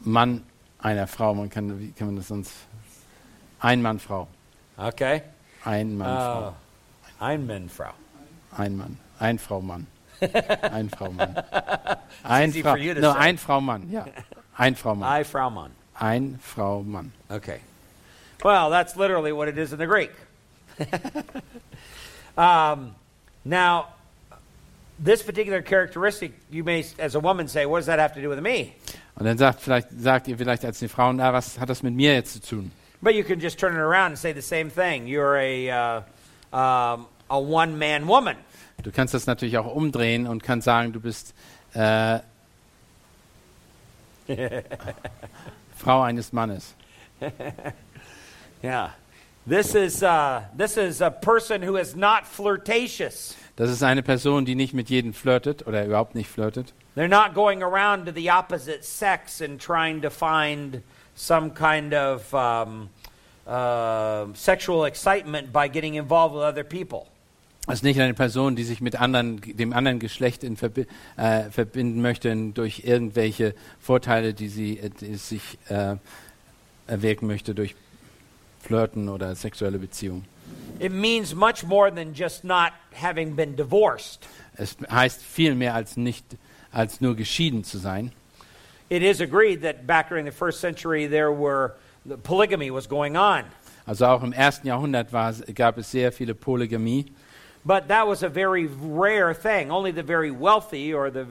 [0.00, 0.44] Mann
[0.78, 1.34] einer Frau.
[1.34, 2.52] Man kann, wie kann man das sonst?
[3.60, 4.28] Ein Mann, Frau.
[4.76, 5.22] Okay?
[5.64, 6.54] Ein Mann, Uh, Frau.
[8.56, 8.98] Ein Mann.
[9.18, 9.86] Ein Frau, Mann.
[10.62, 11.36] Ein Frau, Mann.
[12.22, 13.88] Ein Frau, for you to no, ein Frau, Mann.
[13.90, 14.04] Ja.
[14.56, 15.20] Ein Frau, Mann.
[15.20, 15.70] I, Frau Mann.
[16.00, 17.12] Ein Frau, Mann.
[17.30, 17.60] Okay.
[18.44, 20.12] Well, that's literally what it is in the Greek.
[22.36, 22.94] um,
[23.44, 23.88] now,
[24.98, 28.28] this particular characteristic, you may, as a woman, say, what does that have to do
[28.28, 28.74] with me?
[29.16, 31.94] Und dann sagt, vielleicht, sagt ihr vielleicht als die Frauen, na, was hat das mit
[31.94, 32.70] mir jetzt zu tun?
[33.02, 35.06] But you can just turn it around and say the same thing.
[35.06, 36.02] You're a, uh,
[36.56, 38.36] um, a one man woman.
[38.82, 41.34] Du kannst das natürlich auch umdrehen und kannst sagen, du bist
[41.74, 42.20] äh,
[45.78, 46.74] Frau eines Mannes.
[48.62, 48.90] Yeah.
[49.46, 53.36] This is, uh, this is a person who is not flirtatious.
[53.56, 56.72] Das ist eine Person, die nicht mit jedem flirtet oder überhaupt nicht flirtet.
[56.96, 60.82] They're not going around to the opposite sex and trying to find
[61.14, 62.90] some kind of um,
[63.46, 67.06] uh, sexual excitement by getting involved with other people.
[67.70, 70.56] Ist nicht eine Person, die sich mit anderen, dem anderen Geschlecht in
[71.16, 75.96] äh, verbinden möchte durch irgendwelche Vorteile, die sie äh, die sich äh,
[76.86, 77.74] erwirken möchte durch
[78.62, 80.24] Flirten oder sexuelle Beziehungen.
[80.80, 84.26] It means much more than just not having been divorced.
[84.56, 86.24] Es heißt viel mehr als nicht
[86.72, 88.12] als nur geschieden zu sein.
[88.88, 91.74] It is agreed that back during the first century there were
[92.22, 93.44] polygamy was going on,
[93.88, 97.06] Also auch im ersten Jahrhundert war, gab es sehr viele Polygamie.
[97.68, 99.70] But that was a very rare thing.
[99.70, 101.26] Only the very wealthy or the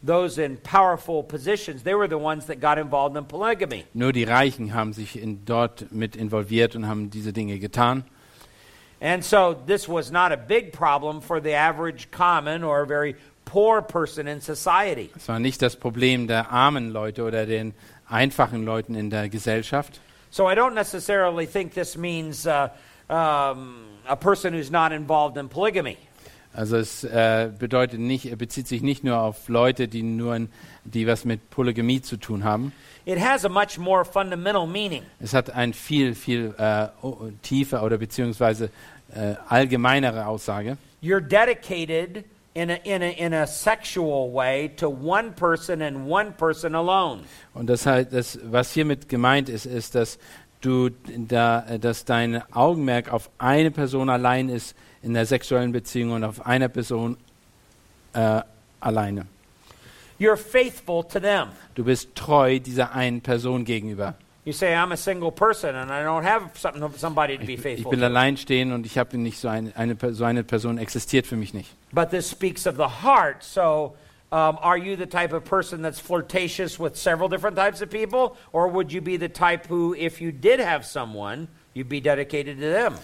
[0.00, 3.84] those in powerful positions they were the ones that got involved in polygamy.
[3.94, 8.04] Nur die Reichen haben sich in, dort mit involviert und haben diese Dinge getan.
[9.00, 13.80] And so this was not a big problem for the average common or very poor
[13.80, 15.10] person in society.
[15.16, 17.72] Es war nicht das Problem der armen Leute oder den
[18.08, 20.00] einfachen Leuten in der Gesellschaft.
[20.30, 22.68] So I don't necessarily think this means uh,
[23.08, 25.96] um, a person who's not involved in polygamy.
[26.54, 30.48] Also es äh, bedeutet nicht, bezieht sich nicht nur auf Leute, die nur,
[30.84, 32.72] die was mit Polygamie zu tun haben.
[33.04, 35.02] It has a much more fundamental meaning.
[35.20, 36.88] Es hat ein viel, viel äh,
[37.42, 38.70] tiefer oder beziehungsweise
[39.14, 40.76] äh, allgemeinere Aussage.
[41.00, 46.32] You're dedicated in a, in, a, in a sexual way to one person and one
[46.32, 47.20] person alone.
[47.54, 50.18] Und das heißt, das, was hiermit gemeint ist, ist, dass
[50.60, 56.24] du da, dass dein Augenmerk auf eine Person allein ist in der sexuellen Beziehung und
[56.24, 57.16] auf einer Person
[58.14, 58.40] äh,
[58.80, 59.26] alleine.
[60.18, 61.48] You're faithful to them.
[61.76, 64.14] Du bist treu dieser einen Person gegenüber.
[64.44, 66.50] You say, I'm a single person and I don't have
[66.96, 68.06] somebody to be Ich, ich faithful bin to.
[68.06, 71.68] alleinstehend und ich habe nicht so eine, eine, so eine Person existiert für mich nicht.
[71.92, 73.42] But this speaks of the heart.
[73.42, 73.94] So,
[74.30, 78.36] um, are you the type of person that's flirtatious with several different types of people?
[78.52, 82.58] Or would you be the type who, if you did have someone, you'd be dedicated
[82.58, 82.94] to them?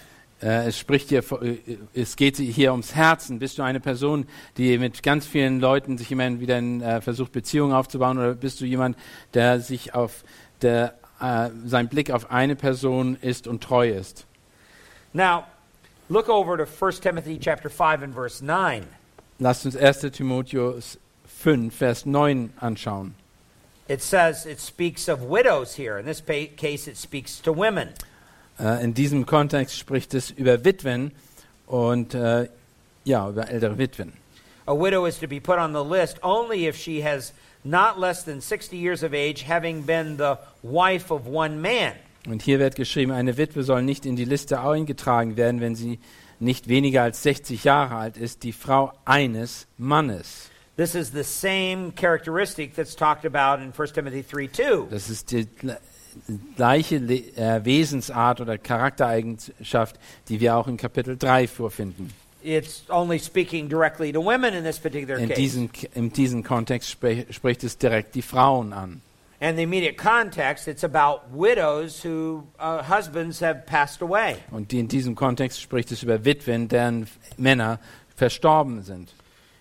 [0.42, 3.38] Äh, es spricht hier, äh, es geht hier ums Herzen.
[3.38, 4.26] Bist du eine Person,
[4.58, 8.60] die mit ganz vielen Leuten sich immer wieder in, äh, versucht, Beziehungen aufzubauen, oder bist
[8.60, 8.98] du jemand,
[9.32, 10.24] der sich auf
[10.60, 14.26] der, äh, sein Blick auf eine Person ist und treu ist?
[15.14, 15.44] Now,
[16.10, 18.84] look over to 1 Timothy chapter 5 and verse 9.
[19.38, 20.10] Lasst uns 1.
[20.12, 20.98] Timotheus
[21.44, 23.14] 5, Vers 9 anschauen.
[23.86, 25.98] It says it speaks of widows here.
[25.98, 26.22] In this
[26.56, 27.90] case, it speaks to women.
[28.58, 31.12] Äh, in diesem Kontext spricht es über Witwen
[31.66, 32.48] und äh,
[33.04, 34.14] ja, über ältere Witwen.
[34.66, 38.24] A widow is to be put on the list only if she has not less
[38.24, 41.92] than 60 years of age, having been the wife of one man.
[42.26, 45.98] Und hier wird geschrieben, eine Witwe soll nicht in die Liste eingetragen werden, wenn sie
[46.40, 50.48] nicht weniger als 60 Jahre alt ist, die Frau eines Mannes.
[50.76, 54.86] This is the same characteristic that's talked about in 1 Timothy 3 2.
[54.90, 55.78] Das ist die gle-
[56.56, 59.96] gleiche Le äh, Wesensart oder Charaktereigenschaft,
[60.28, 62.12] die wir auch in Kapitel 3 vorfinden.
[62.42, 65.40] It's only speaking directly to women in this particular In case.
[65.40, 69.00] diesem, in diesem Kontext spricht es direkt die Frauen an.
[69.40, 74.36] and the immediate context, it's about widows who uh, husbands have passed away.
[74.50, 77.06] Und in diesem Kontext spricht es über Witwen, deren
[77.36, 77.78] Männer
[78.16, 79.12] verstorben sind.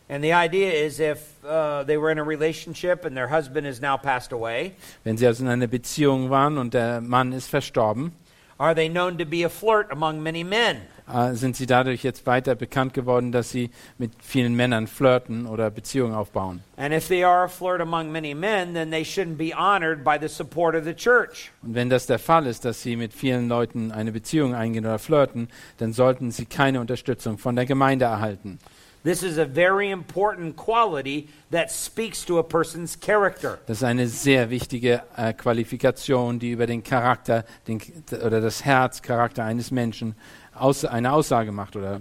[0.10, 3.82] And the idea is if uh, they were in a relationship and their husband is
[3.82, 4.74] now passed away,
[5.04, 8.12] Wenn sie also in einer Beziehung waren und der Mann ist verstorben,
[8.58, 10.82] Are they known to be a flirt among many men?
[11.12, 15.70] Äh, sind sie dadurch jetzt weiter bekannt geworden, dass sie mit vielen Männern flirten oder
[15.70, 16.64] Beziehungen aufbauen.
[16.78, 20.18] And if they are a flirt among many men, then they shouldn't be honored by
[20.20, 21.51] the support of the church.
[21.62, 24.99] Und wenn das der Fall ist, dass sie mit vielen Leuten eine Beziehung eingehen oder
[24.99, 28.60] flirten, dann sollten sie keine Unterstützung von der Gemeinde erhalten.
[29.04, 33.60] This is a very important quality that speaks to a person's character.
[33.68, 37.82] Das ist eine sehr wichtige äh, Qualifikation, die über den Charakter den,
[38.26, 40.16] oder das Herzcharakter eines Menschen
[40.56, 41.76] aus, eine Aussage macht.
[41.76, 41.99] Oder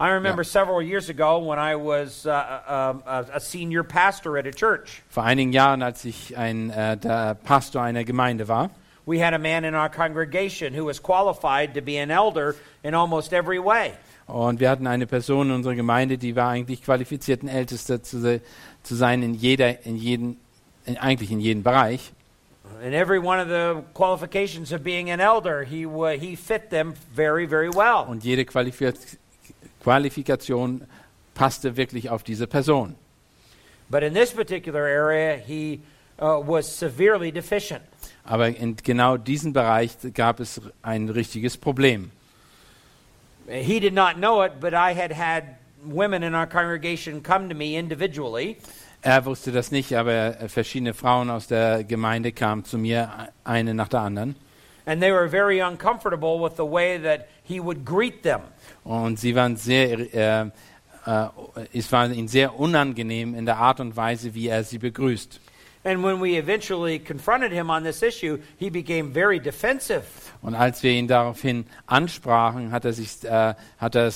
[0.00, 4.46] I remember several years ago when I was uh, uh, uh, a senior pastor at
[4.46, 5.02] a church.
[5.08, 8.70] vor einigen Jahren, als ich ein, äh, Pastor einer Gemeinde war,
[9.06, 12.94] We had a man in our congregation who was qualified to be an elder in
[12.94, 13.94] almost every way.
[14.28, 18.40] Und wir hatten eine Person in unserer Gemeinde, die war eigentlich qualifiziert, ein Ältester zu,
[18.82, 20.36] zu sein in jeder, in jedem,
[20.84, 22.12] in, eigentlich in jedem Bereich.
[22.84, 25.86] In every one of the qualifications of being an elder, he,
[26.18, 28.06] he fit them very, very well.
[28.06, 28.92] Und jede Qualifi
[29.82, 30.82] Qualifikation
[31.34, 32.96] passte wirklich auf diese Person.
[33.88, 35.80] But in this particular area, he
[36.20, 37.80] uh, was severely deficient.
[38.24, 42.10] Aber in genau diesem Bereich gab es ein richtiges Problem.
[43.48, 47.54] He did not know it, but I had had women in our congregation come to
[47.54, 48.56] me individually
[49.02, 53.88] Er wusste das nicht, aber verschiedene Frauen aus der Gemeinde kamen zu mir, eine nach
[53.88, 54.34] der anderen.
[54.86, 58.40] and they were very uncomfortable with the way that he would greet them.
[58.84, 60.50] Und sie waren sehr, äh,
[61.06, 61.28] äh,
[61.74, 65.40] es war ihnen sehr unangenehm in der Art und Weise, wie er sie begrüßt.
[65.88, 70.04] And when we eventually confronted him on this issue, he became very defensive.
[70.42, 74.10] Und als wir ihn daraufhin ansprachen, hat er sich, äh, hat er äh,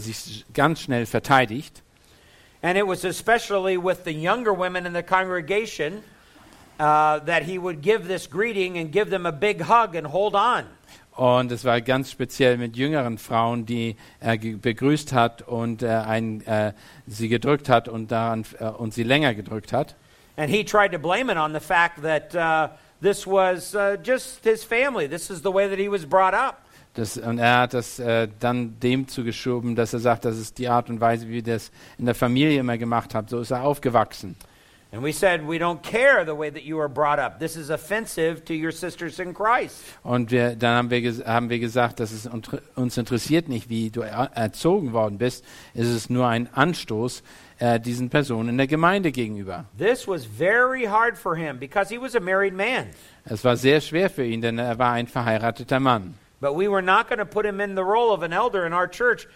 [0.00, 1.84] sich ganz schnell verteidigt.
[2.62, 6.02] And it was especially with the younger women in the congregation
[6.80, 10.34] uh, that he would give this greeting and give them a big hug and hold
[10.34, 10.64] on.
[11.14, 16.44] Und es war ganz speziell mit jüngeren Frauen, die er begrüßt hat und äh, ein,
[16.44, 16.72] äh,
[17.06, 19.94] sie gedrückt hat und, daran, äh, und sie länger gedrückt hat.
[20.38, 22.68] And he tried to blame it on the fact that uh,
[23.00, 25.08] this was uh, just his family.
[25.08, 26.64] This is the way that he was brought up.
[26.94, 30.68] Das, und er hat das äh, dann dem zugeschoben, dass er sagt, das ist die
[30.68, 33.26] Art und Weise, wie wir das in der Familie immer gemacht haben.
[33.26, 34.36] So ist er aufgewachsen.
[34.90, 37.40] And we said, we don't care the way that you were brought up.
[37.40, 39.82] This is offensive to your sisters in Christ.
[40.02, 42.26] Und wir, dann haben wir, haben wir gesagt, dass es
[42.74, 45.44] uns interessiert nicht, wie du er erzogen worden bist.
[45.74, 47.22] Es ist nur ein Anstoß
[47.58, 49.64] äh, diesen Personen in der Gemeinde gegenüber.
[49.78, 52.86] This was very hard for him because he was a married man.
[53.24, 56.14] Es war sehr schwer für ihn, denn er war ein verheirateter Mann.
[56.40, 58.72] But we were not going to put him in the role of an elder in
[58.72, 59.26] our church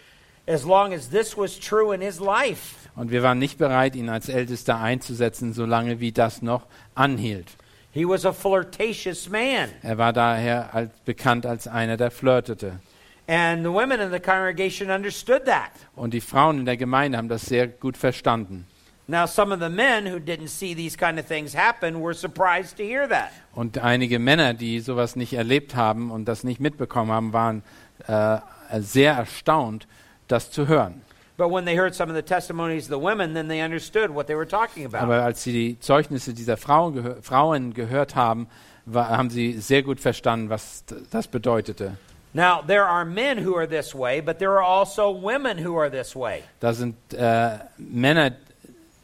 [0.47, 2.89] as long as this was true in his life.
[2.95, 7.47] Und wir waren nicht bereit, ihn als Ältester einzusetzen, solange wie das noch anhielt.
[7.91, 9.69] He was a flirtatious man.
[9.81, 12.79] Er war daher als, bekannt als einer, der flirtete.
[13.27, 15.71] And the women in the congregation understood that.
[15.95, 18.65] Und die Frauen in der Gemeinde haben das sehr gut verstanden.
[19.05, 22.77] Now, some of the men who didn't see these kind of things happen were surprised
[22.77, 23.31] to hear that.
[23.53, 27.63] Und einige Männer, die sowas nicht erlebt haben und das nicht mitbekommen haben, waren
[28.07, 28.39] äh,
[28.79, 29.87] sehr erstaunt,
[30.27, 31.01] das zu hören.
[31.35, 34.27] But when they heard some of the testimonies of the women, then they understood what
[34.27, 34.99] they were talking about.
[34.99, 38.47] Aber als sie die Zeugnisse dieser Frauen, gehör, Frauen gehört haben,
[38.85, 41.97] war, haben sie sehr gut verstanden, was das bedeutete.
[42.33, 45.89] Now, there are men who are this way, but there are also women who are
[45.89, 46.43] this way.
[46.59, 48.31] Da sind äh, Männer,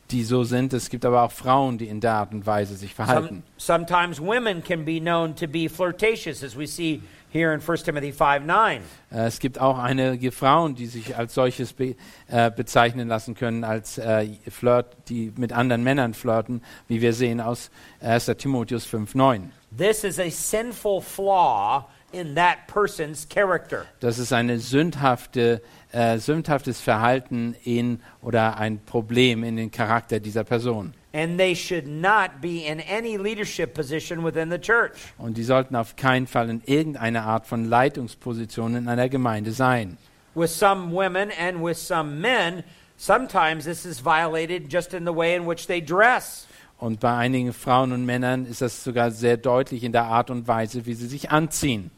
[0.10, 0.74] die so sind.
[0.74, 3.44] Es gibt aber auch Frauen, die in der Art und Weise sich Some, verhalten.
[3.58, 7.02] sometimes women can be known to be flirtatious, as we see
[7.32, 8.82] here in 1 Timothy 5 9.
[9.12, 11.96] Äh, es gibt auch einige Frauen, die sich als solches be,
[12.28, 17.40] äh, bezeichnen lassen können, als äh, Flirt, die mit anderen Männern flirten, wie wir sehen
[17.40, 17.70] aus
[18.02, 18.26] 1.
[18.38, 19.50] Timotheus 5,9.
[19.78, 23.86] This is a sinful flaw in that person's character.
[24.00, 30.44] Das ist eine sündhafte, äh, sündhaftes Verhalten in oder ein Problem in den Charakter dieser
[30.44, 30.94] Person.
[31.12, 34.94] And they should not be in any leadership position within the church.
[35.18, 39.98] Und die sollten auf keinen Fall in irgendeiner Art von Leitungsposition in einer Gemeinde sein.
[40.36, 42.64] With some women and with some men,
[42.98, 46.48] sometimes this is violated just in the way in which they dress.
[46.78, 50.48] Und bei einigen Frauen und Männern ist das sogar sehr deutlich in der Art und
[50.48, 51.92] Weise, wie sie sich anziehen.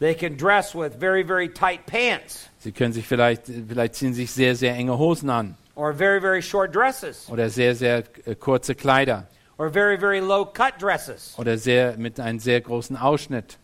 [0.00, 4.30] They can dress with very, very tight pants Sie können sich vielleicht, vielleicht ziehen sich
[4.32, 8.74] sehr, sehr enge Hosen an or very, very short dresses oder sehr, sehr äh, kurze
[8.74, 9.26] Kleider
[9.58, 11.34] or very, very low cut dresses.
[11.38, 13.58] oder sehr, mit einem sehr großen Ausschnitt.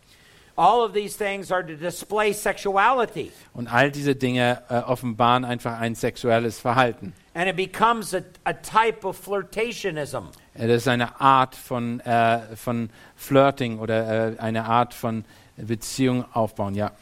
[0.59, 3.31] All of these things are to display sexuality.
[3.53, 7.13] Und all diese Dinge äh, offenbaren einfach ein sexuelles Verhalten.
[7.35, 10.29] And it becomes a, a type of flirtationism.
[10.55, 15.27] Äh, Das ist eine Art von, äh, von Flirting oder äh, eine Art von
[15.57, 16.93] Beziehung aufbauen, ja.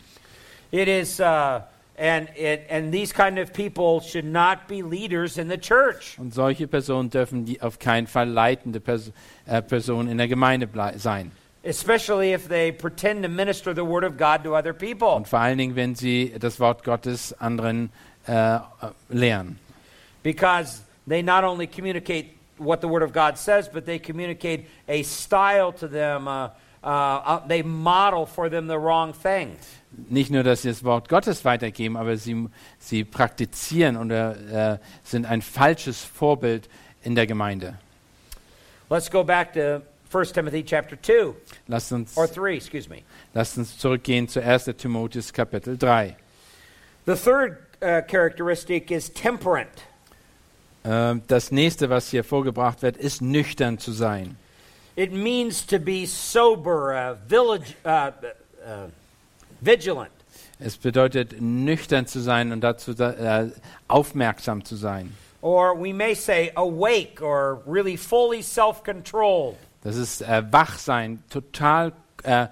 [0.71, 1.61] It is, uh,
[1.97, 6.19] and, it, and these kind of people should not be leaders in the church.
[6.19, 9.13] Und solche Personen dürfen die auf keinen Fall leitende Pers
[9.47, 11.31] äh, Personen in der Gemeinde sein.
[11.63, 15.15] Especially if they pretend to minister the word of God to other people.
[15.15, 17.91] Und vor allen Dingen, wenn sie das Wort Gottes anderen
[18.27, 18.61] äh, äh,
[19.09, 19.59] lehren.
[20.23, 25.03] Because they not only communicate what the word of God says, but they communicate a
[25.03, 26.27] style to them.
[26.27, 26.49] Uh,
[26.85, 29.59] uh, uh, they model for them the wrong things.
[30.09, 35.25] Nicht nur, dass sie das Wort Gottes weitergeben, aber sie, sie praktizieren oder äh, sind
[35.25, 36.69] ein falsches Vorbild
[37.03, 37.79] in der Gemeinde.
[38.91, 39.83] Let's go back to
[40.13, 41.35] 1 Timothy chapter 2,
[41.69, 43.03] Lasst uns, or 3, excuse me.
[43.33, 44.65] lasst uns zurückgehen zu 1.
[44.77, 46.17] Timotheus Kapitel 3.
[47.07, 49.83] The third uh, characteristic is temperate.
[50.85, 54.37] Ähm, das nächste, was hier vorgebracht wird, ist nüchtern zu sein.
[54.97, 58.13] It means to be sober, uh, village, uh,
[58.65, 58.89] uh,
[59.61, 60.11] vigilant.
[60.61, 63.51] Es bedeutet nüchtern zu sein und dazu äh,
[63.89, 65.13] aufmerksam zu sein.
[65.43, 69.57] Or we may say awake or really fully self controlled.
[69.83, 71.93] Das ist äh, wach sein, total
[72.23, 72.47] äh,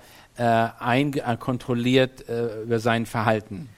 [1.39, 2.25] kontrolliert
[2.65, 3.69] über sein Verhalten.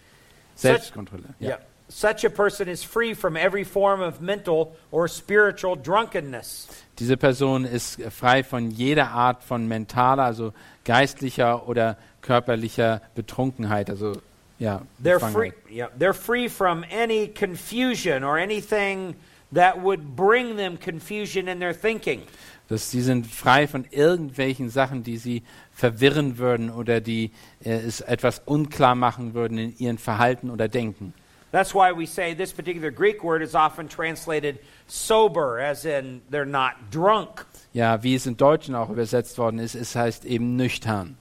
[0.54, 1.34] Selbstkontrolle.
[1.38, 1.58] Ja.
[1.88, 6.66] Such a person is free from every form of mental or spiritual drunkenness.
[6.98, 10.52] Diese Person ist frei von jeder Art von mentaler, also
[10.84, 13.90] geistlicher oder körperlicher Betrunkenheit.
[13.90, 14.12] Also
[14.58, 19.16] ja, They're free, yeah, they're free from any confusion or anything
[19.52, 22.22] that would bring them confusion in their thinking.
[22.68, 27.30] dass sie sind frei von irgendwelchen Sachen, die sie verwirren würden oder die
[27.62, 31.12] äh, es etwas unklar machen würden in ihrem Verhalten oder Denken.
[31.54, 36.44] That's why we say this particular Greek word is often translated sober, as in they're
[36.44, 37.46] not drunk.
[37.72, 41.16] Ja, wie es im Deutschen auch übersetzt worden ist, es heißt eben nüchtern.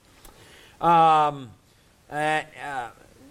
[0.82, 1.52] Um,
[2.10, 2.42] uh, uh,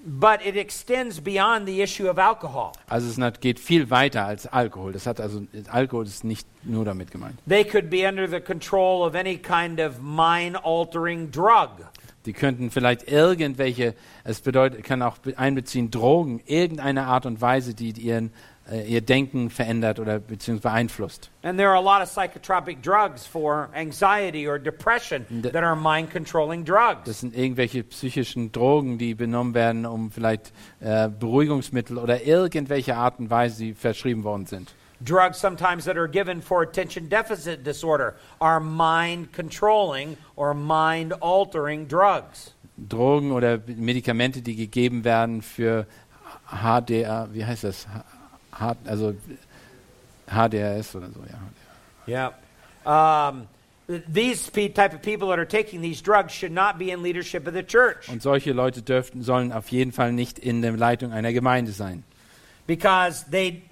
[0.07, 2.71] but it extends beyond the issue of alcohol.
[2.89, 4.93] Also es geht viel weiter als Alkohol.
[4.93, 5.43] Das hat also
[5.73, 7.37] Alkohol ist nicht nur damit gemeint.
[7.49, 11.71] They could be under the control of any kind of mind altering drug.
[12.27, 13.95] Die könnten vielleicht irgendwelche,
[14.25, 18.33] es bedeutet, kann auch be- einbeziehen Drogen, irgendeine Art und Weise, die ihren,
[18.71, 21.31] äh, ihr Denken verändert oder beziehungsweise beeinflusst.
[21.43, 25.75] And there are a lot of psychotropic drugs for anxiety or depression The- that are
[25.75, 27.01] mind controlling drugs.
[27.07, 33.19] Das sind irgendwelche psychischen Drogen, die benommen werden, um vielleicht äh, Beruhigungsmittel oder irgendwelche Art
[33.19, 34.73] und Weise, die verschrieben worden sind.
[35.03, 41.87] Drugs sometimes that are given for attention deficit disorder are mind controlling or mind altering
[41.87, 42.53] drugs.
[42.89, 45.87] Drogen oder Medikamente, die gegeben werden für
[46.51, 47.87] HDR, wie heißt das?
[48.53, 49.15] H also
[50.27, 51.39] HDRS oder so, ja.
[52.07, 52.33] Yeah.
[52.85, 53.49] Um,
[54.09, 57.55] these type of people that are taking these drugs should not be in leadership of
[57.55, 61.33] the church Und solche Leute dürften, sollen auf jeden Fall nicht in der Leitung einer
[61.33, 62.05] Gemeinde sein.
[62.67, 63.63] because they,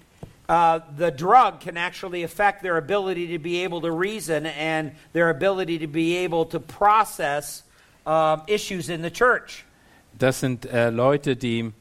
[0.50, 5.30] uh, the drug can actually affect their ability to be able to reason and their
[5.30, 7.62] ability to be able to process
[8.04, 9.64] um, issues in the church.
[10.18, 11.72] Das sind äh, Leute, die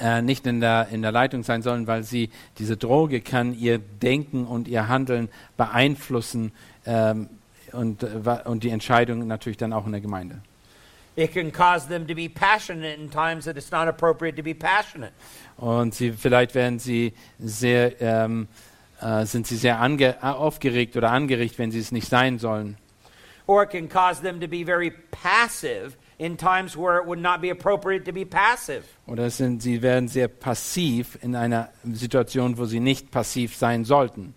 [0.00, 3.78] äh, nicht in der, in der Leitung sein sollen, weil sie diese Droge kann ihr
[3.78, 6.50] Denken und ihr Handeln beeinflussen
[6.86, 7.28] ähm,
[7.70, 8.08] und, äh,
[8.44, 10.40] und die Entscheidung natürlich dann auch in der Gemeinde.
[11.16, 14.54] It can cause them to be passionate in times that it's not appropriate to be
[14.54, 15.12] passionate.
[15.60, 18.48] Und sie, vielleicht werden sie sehr, ähm,
[18.98, 22.78] äh, sind sie sehr ange äh, aufgeregt oder angeregt, wenn sie es nicht sein sollen.
[23.46, 27.42] Or it can cause them to be very passive in times where it would not
[27.42, 28.84] be appropriate to be passive.
[29.06, 34.32] Oder sind, sie werden sehr passiv in einer Situation, wo sie nicht passiv sein sollten.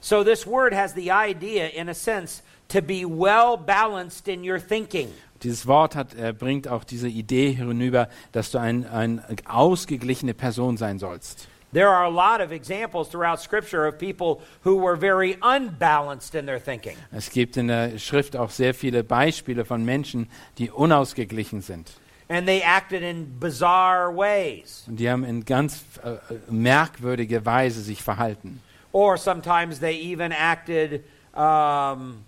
[0.00, 4.58] So this word has the idea, in a sense, to be well balanced in your
[4.58, 5.12] thinking.
[5.44, 10.76] Dieses Wort hat, äh, bringt auch diese Idee hinüber, dass du ein, eine ausgeglichene Person
[10.76, 11.48] sein sollst.
[11.74, 16.46] There are a lot of examples throughout Scripture of people who were very unbalanced in
[16.46, 16.96] their thinking.
[17.10, 20.28] Es gibt in der Schrift auch sehr viele Beispiele von Menschen,
[20.58, 21.90] die unausgeglichen sind.
[22.28, 24.84] And they acted in bizarre ways.
[24.86, 26.16] Und die haben in ganz äh,
[26.48, 28.62] merkwürdige Weise sich verhalten.
[28.92, 31.02] Or sometimes they even acted,
[31.34, 32.24] um,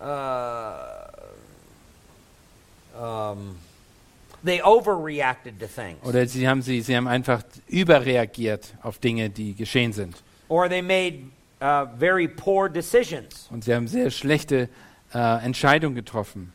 [0.00, 1.01] uh,
[2.98, 3.56] um,
[4.44, 5.98] they overreacted to things.
[6.04, 10.22] Oder sie haben, sie, sie haben einfach überreagiert auf Dinge, die geschehen sind.
[10.48, 11.20] Or they made
[11.60, 13.46] uh, very poor decisions.
[13.50, 14.68] Und sie haben sehr schlechte
[15.14, 16.52] äh, Entscheidungen getroffen.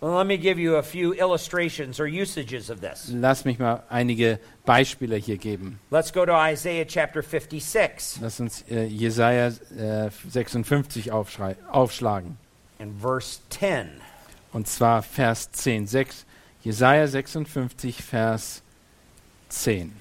[0.00, 3.08] Well, let me give you a few illustrations or usages of this.
[3.12, 5.80] Lass mich mal einige Beispiele hier geben.
[5.90, 12.36] Let's go to Isaiah chapter 56 Lass uns äh, Jesaja äh, 56 aufschrei- aufschlagen.
[12.78, 13.88] and verse 10.
[14.52, 15.86] Und zwar Vers 10.
[15.86, 16.24] Sechs,
[16.62, 18.62] Jesaja 56, Vers
[19.48, 19.92] 10.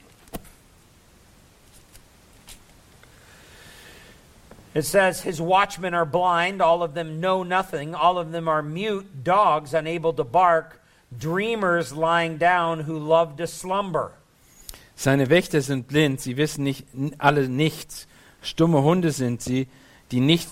[4.74, 8.62] It says, His watchmen are blind, all of them know nothing, all of them are
[8.62, 10.80] mute, dogs unable to bark,
[11.18, 14.12] dreamers lying down who love to slumber.
[14.96, 16.86] Seine Wächter sind blind, sie wissen nicht,
[17.18, 18.08] alle nichts.
[18.42, 19.68] Stumme Hunde sind sie,
[20.12, 20.50] die nicht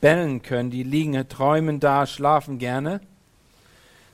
[0.00, 3.00] bellen können, die liegen, träumen da, schlafen gerne.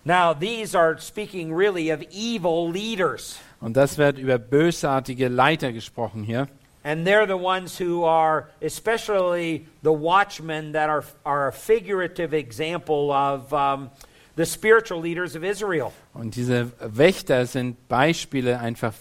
[0.05, 3.39] Now, these are speaking really of evil leaders.
[3.61, 6.49] Und das wird über bösartige Leiter gesprochen hier.
[6.85, 13.13] And they're the ones who are, especially the watchmen, that are, are a figurative example
[13.13, 13.91] of um,
[14.35, 15.93] the spiritual leaders of Israel.
[16.13, 18.95] Und diese Wächter sind Beispiele, einfach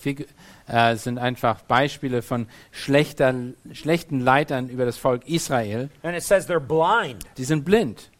[0.67, 3.33] äh, sind einfach Beispiele von schlechter,
[3.73, 5.89] schlechten Leitern über das Volk Israel.
[6.03, 8.10] And it says they're blind, Die sind blind.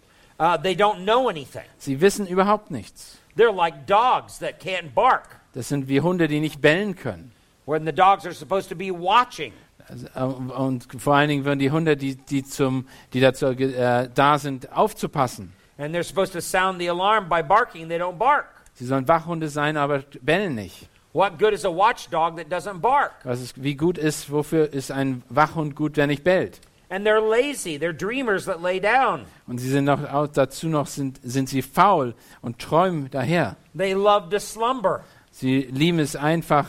[0.42, 1.64] Uh, they don't know anything.
[1.78, 3.18] Sie wissen überhaupt nichts.
[3.38, 7.32] They're like dogs that can't bark Das sind wie Hunde, die nicht bellen können.
[7.66, 9.54] when the dogs are supposed to be watching.
[9.88, 14.10] Also, äh, und vor allen Dingen würden die Hunde, die, die, zum, die dazu äh,
[14.14, 15.54] da sind, aufzupassen.
[15.78, 18.48] And they're supposed to sound the alarm by barking, they don't bark.
[18.74, 20.88] Sie sollen Wachhunde sein, aber bellen nicht.
[21.14, 23.12] What good is a watchdog that doesn't bark?
[23.24, 26.62] Was ist, wie gut ist, wofür ist ein Wachhund gut, wenn nicht bellt?
[26.92, 29.26] And they're lazy, they're dreamers that lay down.
[29.48, 33.56] Und sie sind noch, auch dazu noch sind, sind sie faul und träumen daher.
[33.74, 35.06] They love to slumber.
[35.32, 36.68] Sie lieben es einfach,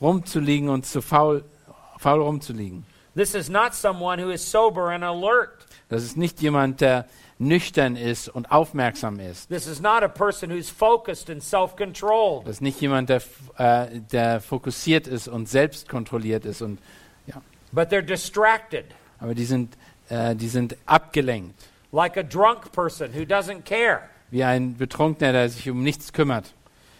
[0.00, 1.42] rumzuliegen und zu faul,
[1.98, 2.84] faul rumzuliegen.
[3.16, 5.66] This is not someone who is sober and alert.
[5.88, 7.06] Das ist nicht jemand, der
[7.38, 9.48] nüchtern ist und aufmerksam ist.
[9.48, 12.46] This is not a person who's focused and self controlled.
[12.46, 13.22] Das ist nicht jemand, der,
[13.58, 16.62] äh, der fokussiert ist und selbst kontrolliert ist.
[16.62, 16.78] Und,
[17.26, 17.42] ja.
[17.72, 18.84] But they're distracted,
[19.24, 19.74] Aber die sind,
[20.10, 21.54] äh, die sind abgelenkt.
[21.92, 24.02] like a drunk person who doesn't care.
[24.30, 26.52] Wie ein Betrunkener, der sich um nichts kümmert.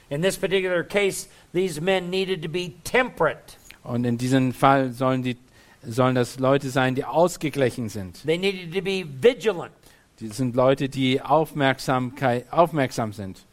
[0.09, 3.59] In this particular case, these men needed to be temperate.
[3.83, 5.37] Und in diesem Fall sollen, die,
[5.83, 8.25] sollen das Leute sein, die ausgeglichen sind.
[8.25, 9.72] They needed to be vigilant
[10.20, 13.45] Die sind Leute, die Aufmerksamkeit, aufmerksam sind.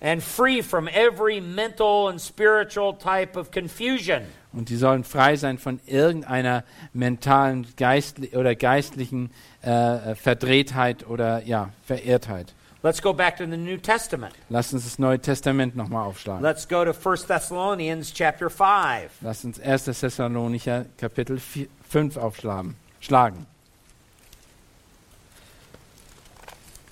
[0.00, 4.24] and free from every mental and spiritual type of confusion.
[4.54, 9.30] Und die sollen frei sein von irgendeiner mentalen geistli oder geistlichen
[9.62, 12.54] äh, Verdrehtheit oder ja, Verirrtheit.
[12.84, 14.34] Let's go back to the New Testament.
[14.50, 16.42] Lass uns das Neue Testament nochmal aufschlagen.
[16.42, 19.10] Let's go to 1 Thessalonians chapter 5.
[19.22, 19.84] Lass uns 1.
[19.84, 22.76] Thessalonicher Kapitel 5 aufschlagen.
[23.00, 23.46] Schlagen.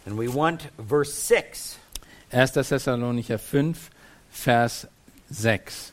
[0.06, 1.78] And we want verse 6.
[2.30, 2.52] 1.
[2.52, 3.90] Thessalonicher 5,
[4.30, 4.88] Vers
[5.28, 5.92] 6.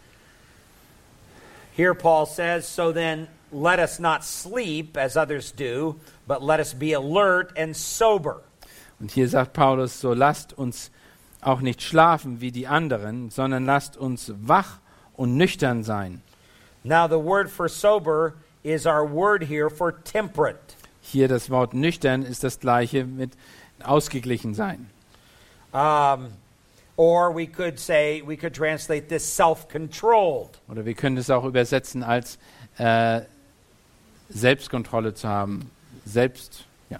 [1.79, 5.95] Here Paul says, So then let us not sleep as others do,
[6.27, 8.41] but let us be alert and sober.
[8.99, 10.91] Und hier sagt Paulus, so lasst uns
[11.39, 14.79] auch nicht schlafen wie die anderen, sondern lasst uns wach
[15.15, 16.21] und nüchtern sein.
[16.83, 20.75] Now, the word for sober is our word here for temperate.
[20.99, 23.37] Hier das Wort nüchtern ist das gleiche mit
[23.81, 24.89] ausgeglichen sein.
[25.71, 26.27] Um,
[26.99, 30.59] or we could say, we could translate this self controlled.
[30.69, 32.37] Oder wir können es auch übersetzen als
[32.77, 33.21] äh,
[34.27, 35.71] Selbstkontrolle zu haben.
[36.05, 36.99] Selbst, ja.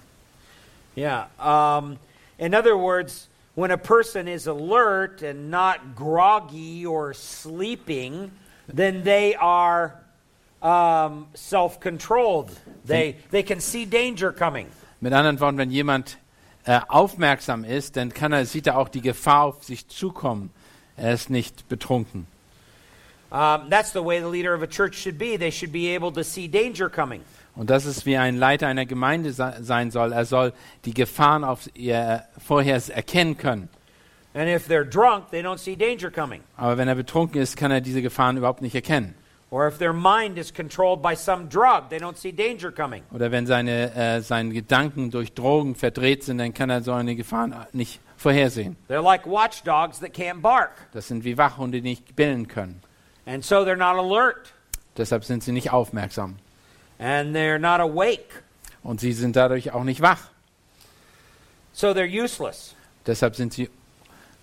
[0.96, 1.28] Yeah.
[1.38, 1.98] Um,
[2.38, 8.32] in other words, when a person is alert and not groggy or sleeping,
[8.74, 10.00] then they are
[10.62, 12.52] um, self controlled.
[12.86, 14.68] They, they can see danger coming.
[15.02, 16.18] Mit anderen Worten, wenn jemand
[16.70, 20.52] äh, aufmerksam ist, dann kann er, sieht er auch die Gefahr auf sich zukommen.
[20.98, 22.28] Er ist nicht betrunken.
[23.32, 25.36] Um, that's the way the leader of a church should be.
[25.36, 27.22] They should be able to see danger coming.
[27.56, 30.14] Und das ist wie ein Leiter einer Gemeinde se sein soll.
[30.14, 30.54] Er soll
[30.86, 33.70] die Gefahren auf ihr vorher erkennen können.
[34.36, 36.42] And if they're drunk, they don't see danger coming.
[36.56, 39.16] Aber wenn er betrunken ist, kann er diese Gefahren überhaupt nicht erkennen.
[39.52, 43.04] Or if their mind is controlled by some drug, they don't see danger coming.
[43.12, 47.16] Oder wenn seine, äh, seine Gedanken durch Drogen verdreht sind, dann kann er so eine
[47.16, 48.76] Gefahr nicht vorhersehen.
[48.88, 50.72] They're like watchdogs that can't bark.
[50.94, 52.82] Das sind wie Wachhunde, die nicht bellen können.
[53.26, 54.54] And so they're not alert.
[54.98, 56.36] Deshalb sind sie nicht aufmerksam.
[57.00, 58.44] And they're not awake.
[58.84, 60.30] Und sie sind dadurch auch nicht wach.
[61.74, 62.76] So they're useless.
[63.08, 63.70] Deshalb sind sie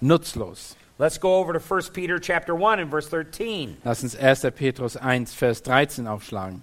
[0.01, 0.77] nutzlos.
[0.99, 3.77] Let's go over to 1 Peter chapter 1 and verse 13.
[3.85, 4.51] Lass uns 1.
[4.53, 6.63] Petrus 1, Vers 13 aufschlagen.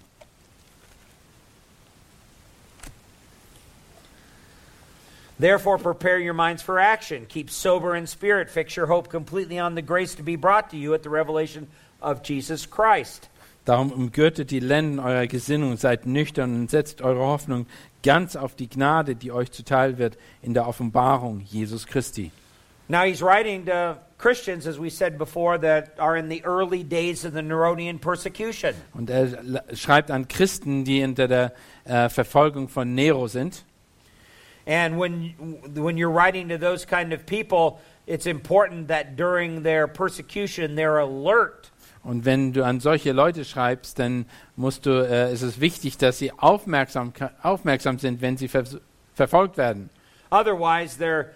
[5.38, 7.26] Therefore, prepare your minds for action.
[7.26, 8.50] Keep sober in spirit.
[8.50, 11.68] Fix your hope completely on the grace to be brought to you at the revelation
[12.00, 13.28] of Jesus Christ.
[13.64, 17.66] Darum umgürtet die Lenden eurer Gesinnung, seid nüchtern und setzt eure Hoffnung
[18.02, 22.30] ganz auf die Gnade, die euch zuteil wird in der Offenbarung Jesus Christi.
[22.88, 27.26] Now, he's writing to Christians, as we said before, that are in the early days
[27.26, 28.74] of the Neronian persecution.
[28.94, 29.26] Und er
[29.74, 31.52] schreibt an Christen, die unter der
[31.84, 33.64] äh, Verfolgung von Nero sind.
[34.66, 35.34] And when,
[35.74, 41.00] when you're writing to those kind of people, it's important that during their persecution they're
[41.00, 41.70] alert.
[42.02, 44.24] Und wenn du an solche Leute schreibst, dann
[44.56, 47.12] musst du, äh, ist es wichtig, dass sie aufmerksam,
[47.42, 48.64] aufmerksam sind, wenn sie ver
[49.14, 49.90] verfolgt werden.
[50.30, 51.26] Otherwise, they're,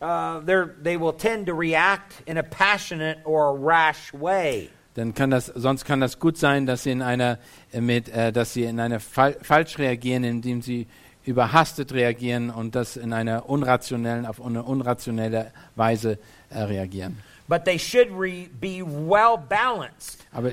[0.00, 0.40] uh,
[0.82, 4.70] they will tend to react in a passionate or a rash way.
[4.94, 7.38] Dann kann das, sonst kann das gut sein, dass sie in einer,
[7.72, 10.86] äh, mit, äh, dass sie in einer Fal falsch reagieren, indem sie
[11.24, 16.18] überhastet reagieren und das in einer unrationellen, auf eine unrationelle Weise
[16.50, 17.18] äh, reagieren.
[17.46, 20.52] But they should re- be well balanced Aber,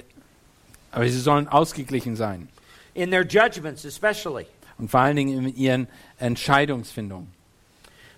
[0.92, 2.50] aber sie sollen ausgeglichen sein
[2.94, 4.46] in their judgments, especially.
[4.78, 5.88] und vor allen Dingen in ihren
[6.20, 7.28] Entscheidungsfindungen.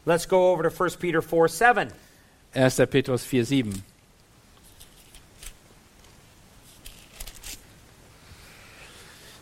[0.08, 1.92] Let's go over to 1 Peter 4 7.
[2.54, 2.72] 1.
[2.88, 3.82] Petrus 4,7.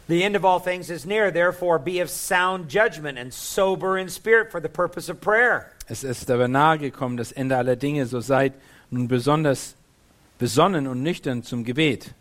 [0.08, 4.10] The end of all things is near, therefore be of sound judgment and sober in
[4.10, 5.72] spirit for the purpose of prayer.
[5.88, 8.54] Es ist aber nahe gekommen, das Ende aller Dinge, so seid
[8.90, 9.76] nun besonders
[10.40, 12.14] besonnen und nüchtern zum Gebet.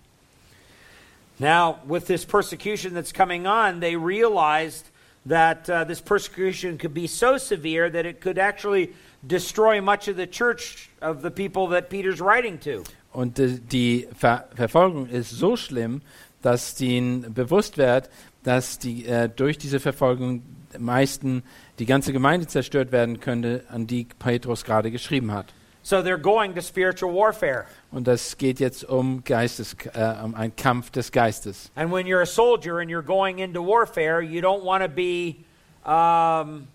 [1.38, 4.90] Now, with this persecution that's coming on, they realized
[5.26, 8.92] that uh, this persecution could be so severe that it could actually
[9.26, 12.84] destroy much of the church of the people that Peter's writing to.
[13.12, 16.02] Und die Ver Verfolgung ist so schlimm,
[16.42, 18.10] dass ihnen bewusst wird,
[18.42, 20.42] dass die, äh, durch diese Verfolgung
[20.78, 21.42] meisten
[21.78, 25.54] die ganze Gemeinde zerstört werden könnte, an die Petrus gerade geschrieben hat.
[25.84, 27.66] So they're going to spiritual warfare.
[27.92, 31.70] Und das geht jetzt um Geistes, äh, um einen Kampf des Geistes.
[31.76, 35.44] And when you're a soldier and you're going into warfare, you don't want to be,
[35.84, 36.68] um,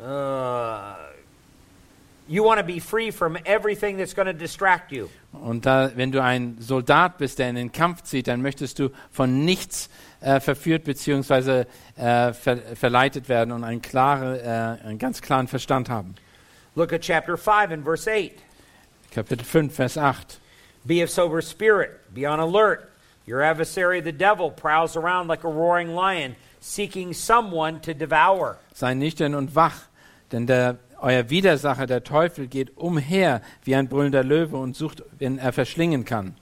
[0.00, 0.94] uh,
[2.28, 5.08] you want to be free from everything that's going to distract you.
[5.32, 8.90] Und da, wenn du ein Soldat bist, der in den Kampf zieht, dann möchtest du
[9.10, 9.90] von nichts
[10.20, 11.64] äh, verführt bzw.
[11.96, 16.14] Äh, ver verleitet werden und einen, klare, äh, einen ganz klaren Verstand haben.
[16.76, 18.38] Look at chapter 5 and verse 8.
[19.12, 20.38] Kapitel 5, Vers 8.
[20.84, 22.90] Be of sober spirit, be on alert.
[23.26, 28.58] Your adversary, the devil, prowls around like a roaring lion, seeking someone to devour.
[28.74, 29.84] Sei nüchtern und wach,
[30.30, 35.38] denn der, euer Widersacher, der Teufel, geht umher wie ein brüllender Löwe und sucht, wen
[35.38, 36.34] er verschlingen kann.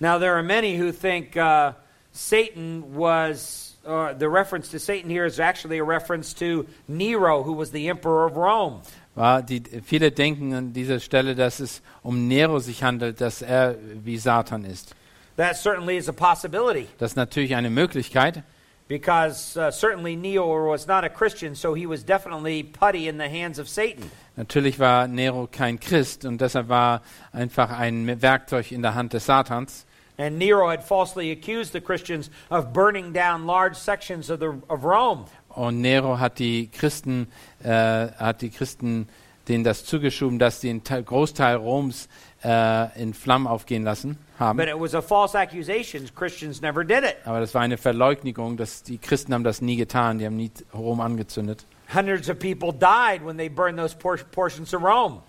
[0.00, 1.72] Now, there are many who think uh,
[2.12, 7.52] Satan was, uh, the reference to Satan here is actually a reference to Nero, who
[7.52, 8.82] was the emperor of Rome.
[9.16, 14.18] Die, viele denken an dieser Stelle, dass es um Nero sich handelt, dass er wie
[14.18, 14.94] Satan ist.
[15.36, 18.42] That certainly is a possibility Das ist natürlich eine Möglichkeit,
[18.88, 23.28] because uh, certainly Nero was not a Christian, so he was definitely putty in the
[23.28, 24.10] hands of Satan.
[24.36, 27.02] Natürlich war Nero kein Christ und deshalb war
[27.32, 29.86] einfach ein Werkzeug in der Hand des Satans.
[30.16, 34.84] And Nero had falsely accused the Christians of burning down large sections of, the, of
[34.84, 35.26] Rome.
[35.54, 37.28] Und Nero hat die Christen,
[37.62, 39.08] äh, hat die Christen
[39.48, 42.08] denen das zugeschoben, dass sie einen Teil, Großteil Roms
[42.42, 44.56] äh, in Flammen aufgehen lassen haben.
[44.56, 46.08] But it was a false accusation.
[46.14, 47.16] Christians never did it.
[47.24, 50.50] Aber das war eine Verleugnung, dass die Christen haben das nie getan, die haben nie
[50.72, 51.66] Rom angezündet.
[51.94, 55.20] Hundreds of people died when they burned those por- portions of Rome.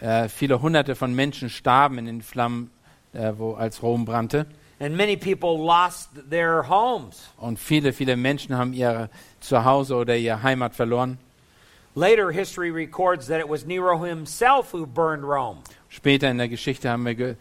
[0.00, 2.70] Äh, viele hunderte von Menschen starben in den Flammen,
[3.12, 4.46] äh, wo als Rom brannte.
[4.82, 7.28] And many people lost their homes.
[7.38, 11.18] Und viele, viele Menschen haben ihr Zuhause oder ihre Heimat verloren.
[11.94, 15.58] Later, history records that it was Nero himself who burned Rome.
[15.88, 17.36] Später in der Geschichte wir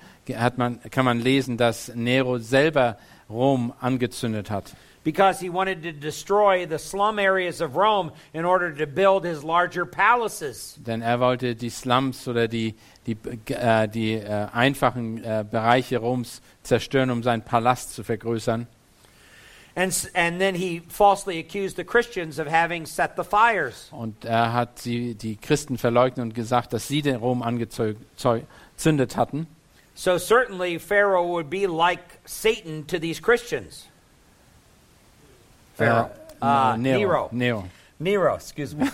[0.60, 4.76] man, kann man lesen, dass Nero selber Rom angezündet hat.
[5.04, 9.44] because he wanted to destroy the slum areas of Rome in order to build his
[9.44, 10.78] larger palaces.
[10.78, 12.76] Denn er wollte die Slums oder die,
[13.08, 13.18] die,
[13.54, 18.68] äh, die äh, einfachen äh, Bereiche Roms zerstören, um seinen Palast zu vergrößern.
[19.74, 23.88] And, and then he falsely accused the Christians of having set the fires.
[23.92, 29.48] Und er hat sie, die Christen verleugnet und gesagt, dass sie den Rom angezündet hatten.
[29.96, 33.88] So certainly Pharaoh would be like Satan to these Christians.
[35.78, 36.08] Pharaoh.
[36.08, 37.30] Äh, Uh, Nero.
[37.32, 37.32] Nero.
[37.32, 37.70] Nero.
[38.00, 38.90] Nero, excuse me.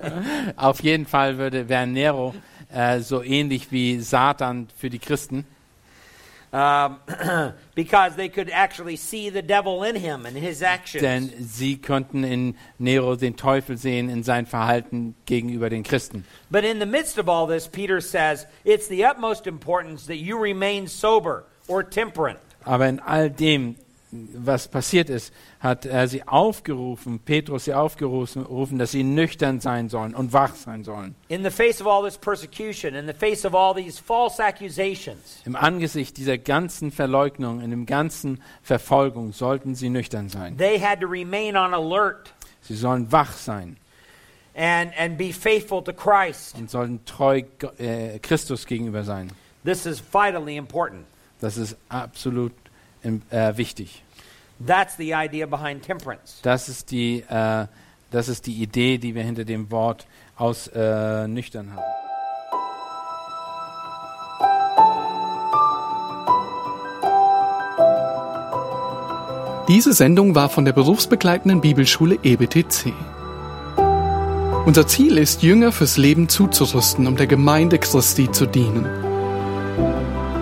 [0.56, 2.34] Auf jeden Fall würde wäre Nero
[2.76, 5.46] äh, so ähnlich wie Satan für die Christen.
[6.52, 6.98] Um,
[7.74, 11.02] because they could actually see the devil in him and his actions.
[11.02, 16.24] Denn sie konnten in Nero den Teufel sehen in sein Verhalten gegenüber den Christen.
[16.50, 20.40] But in the midst of all this, Peter says, it's the utmost importance that you
[20.40, 22.38] remain sober or temperate.
[22.64, 23.76] Aber in all dem,
[24.34, 30.14] was passiert ist, hat er sie aufgerufen, Petrus sie aufgerufen, dass sie nüchtern sein sollen
[30.14, 31.14] und wach sein sollen.
[31.28, 35.42] In the face of all this persecution, in the face of all these false accusations,
[35.44, 40.56] Im Angesicht dieser ganzen Verleugnung, in dem ganzen Verfolgung sollten sie nüchtern sein.
[40.56, 43.76] they had to remain on alert Sie sollen wach sein
[44.56, 46.56] and, and be faithful to Christ.
[46.56, 47.42] und sollten treu
[47.78, 49.30] äh, Christus gegenüber sein.
[49.64, 51.04] This is vitally important.
[51.40, 52.52] Das ist absolut
[53.02, 54.02] äh, wichtig.
[54.64, 56.40] That's the idea behind temperance.
[56.42, 57.66] Das ist die, äh,
[58.10, 61.82] das ist die Idee, die wir hinter dem Wort aus äh, nüchtern haben.
[69.68, 72.92] Diese Sendung war von der berufsbegleitenden Bibelschule EBTC.
[74.64, 79.05] Unser Ziel ist, Jünger fürs Leben zuzurüsten, um der Gemeinde Christi zu dienen.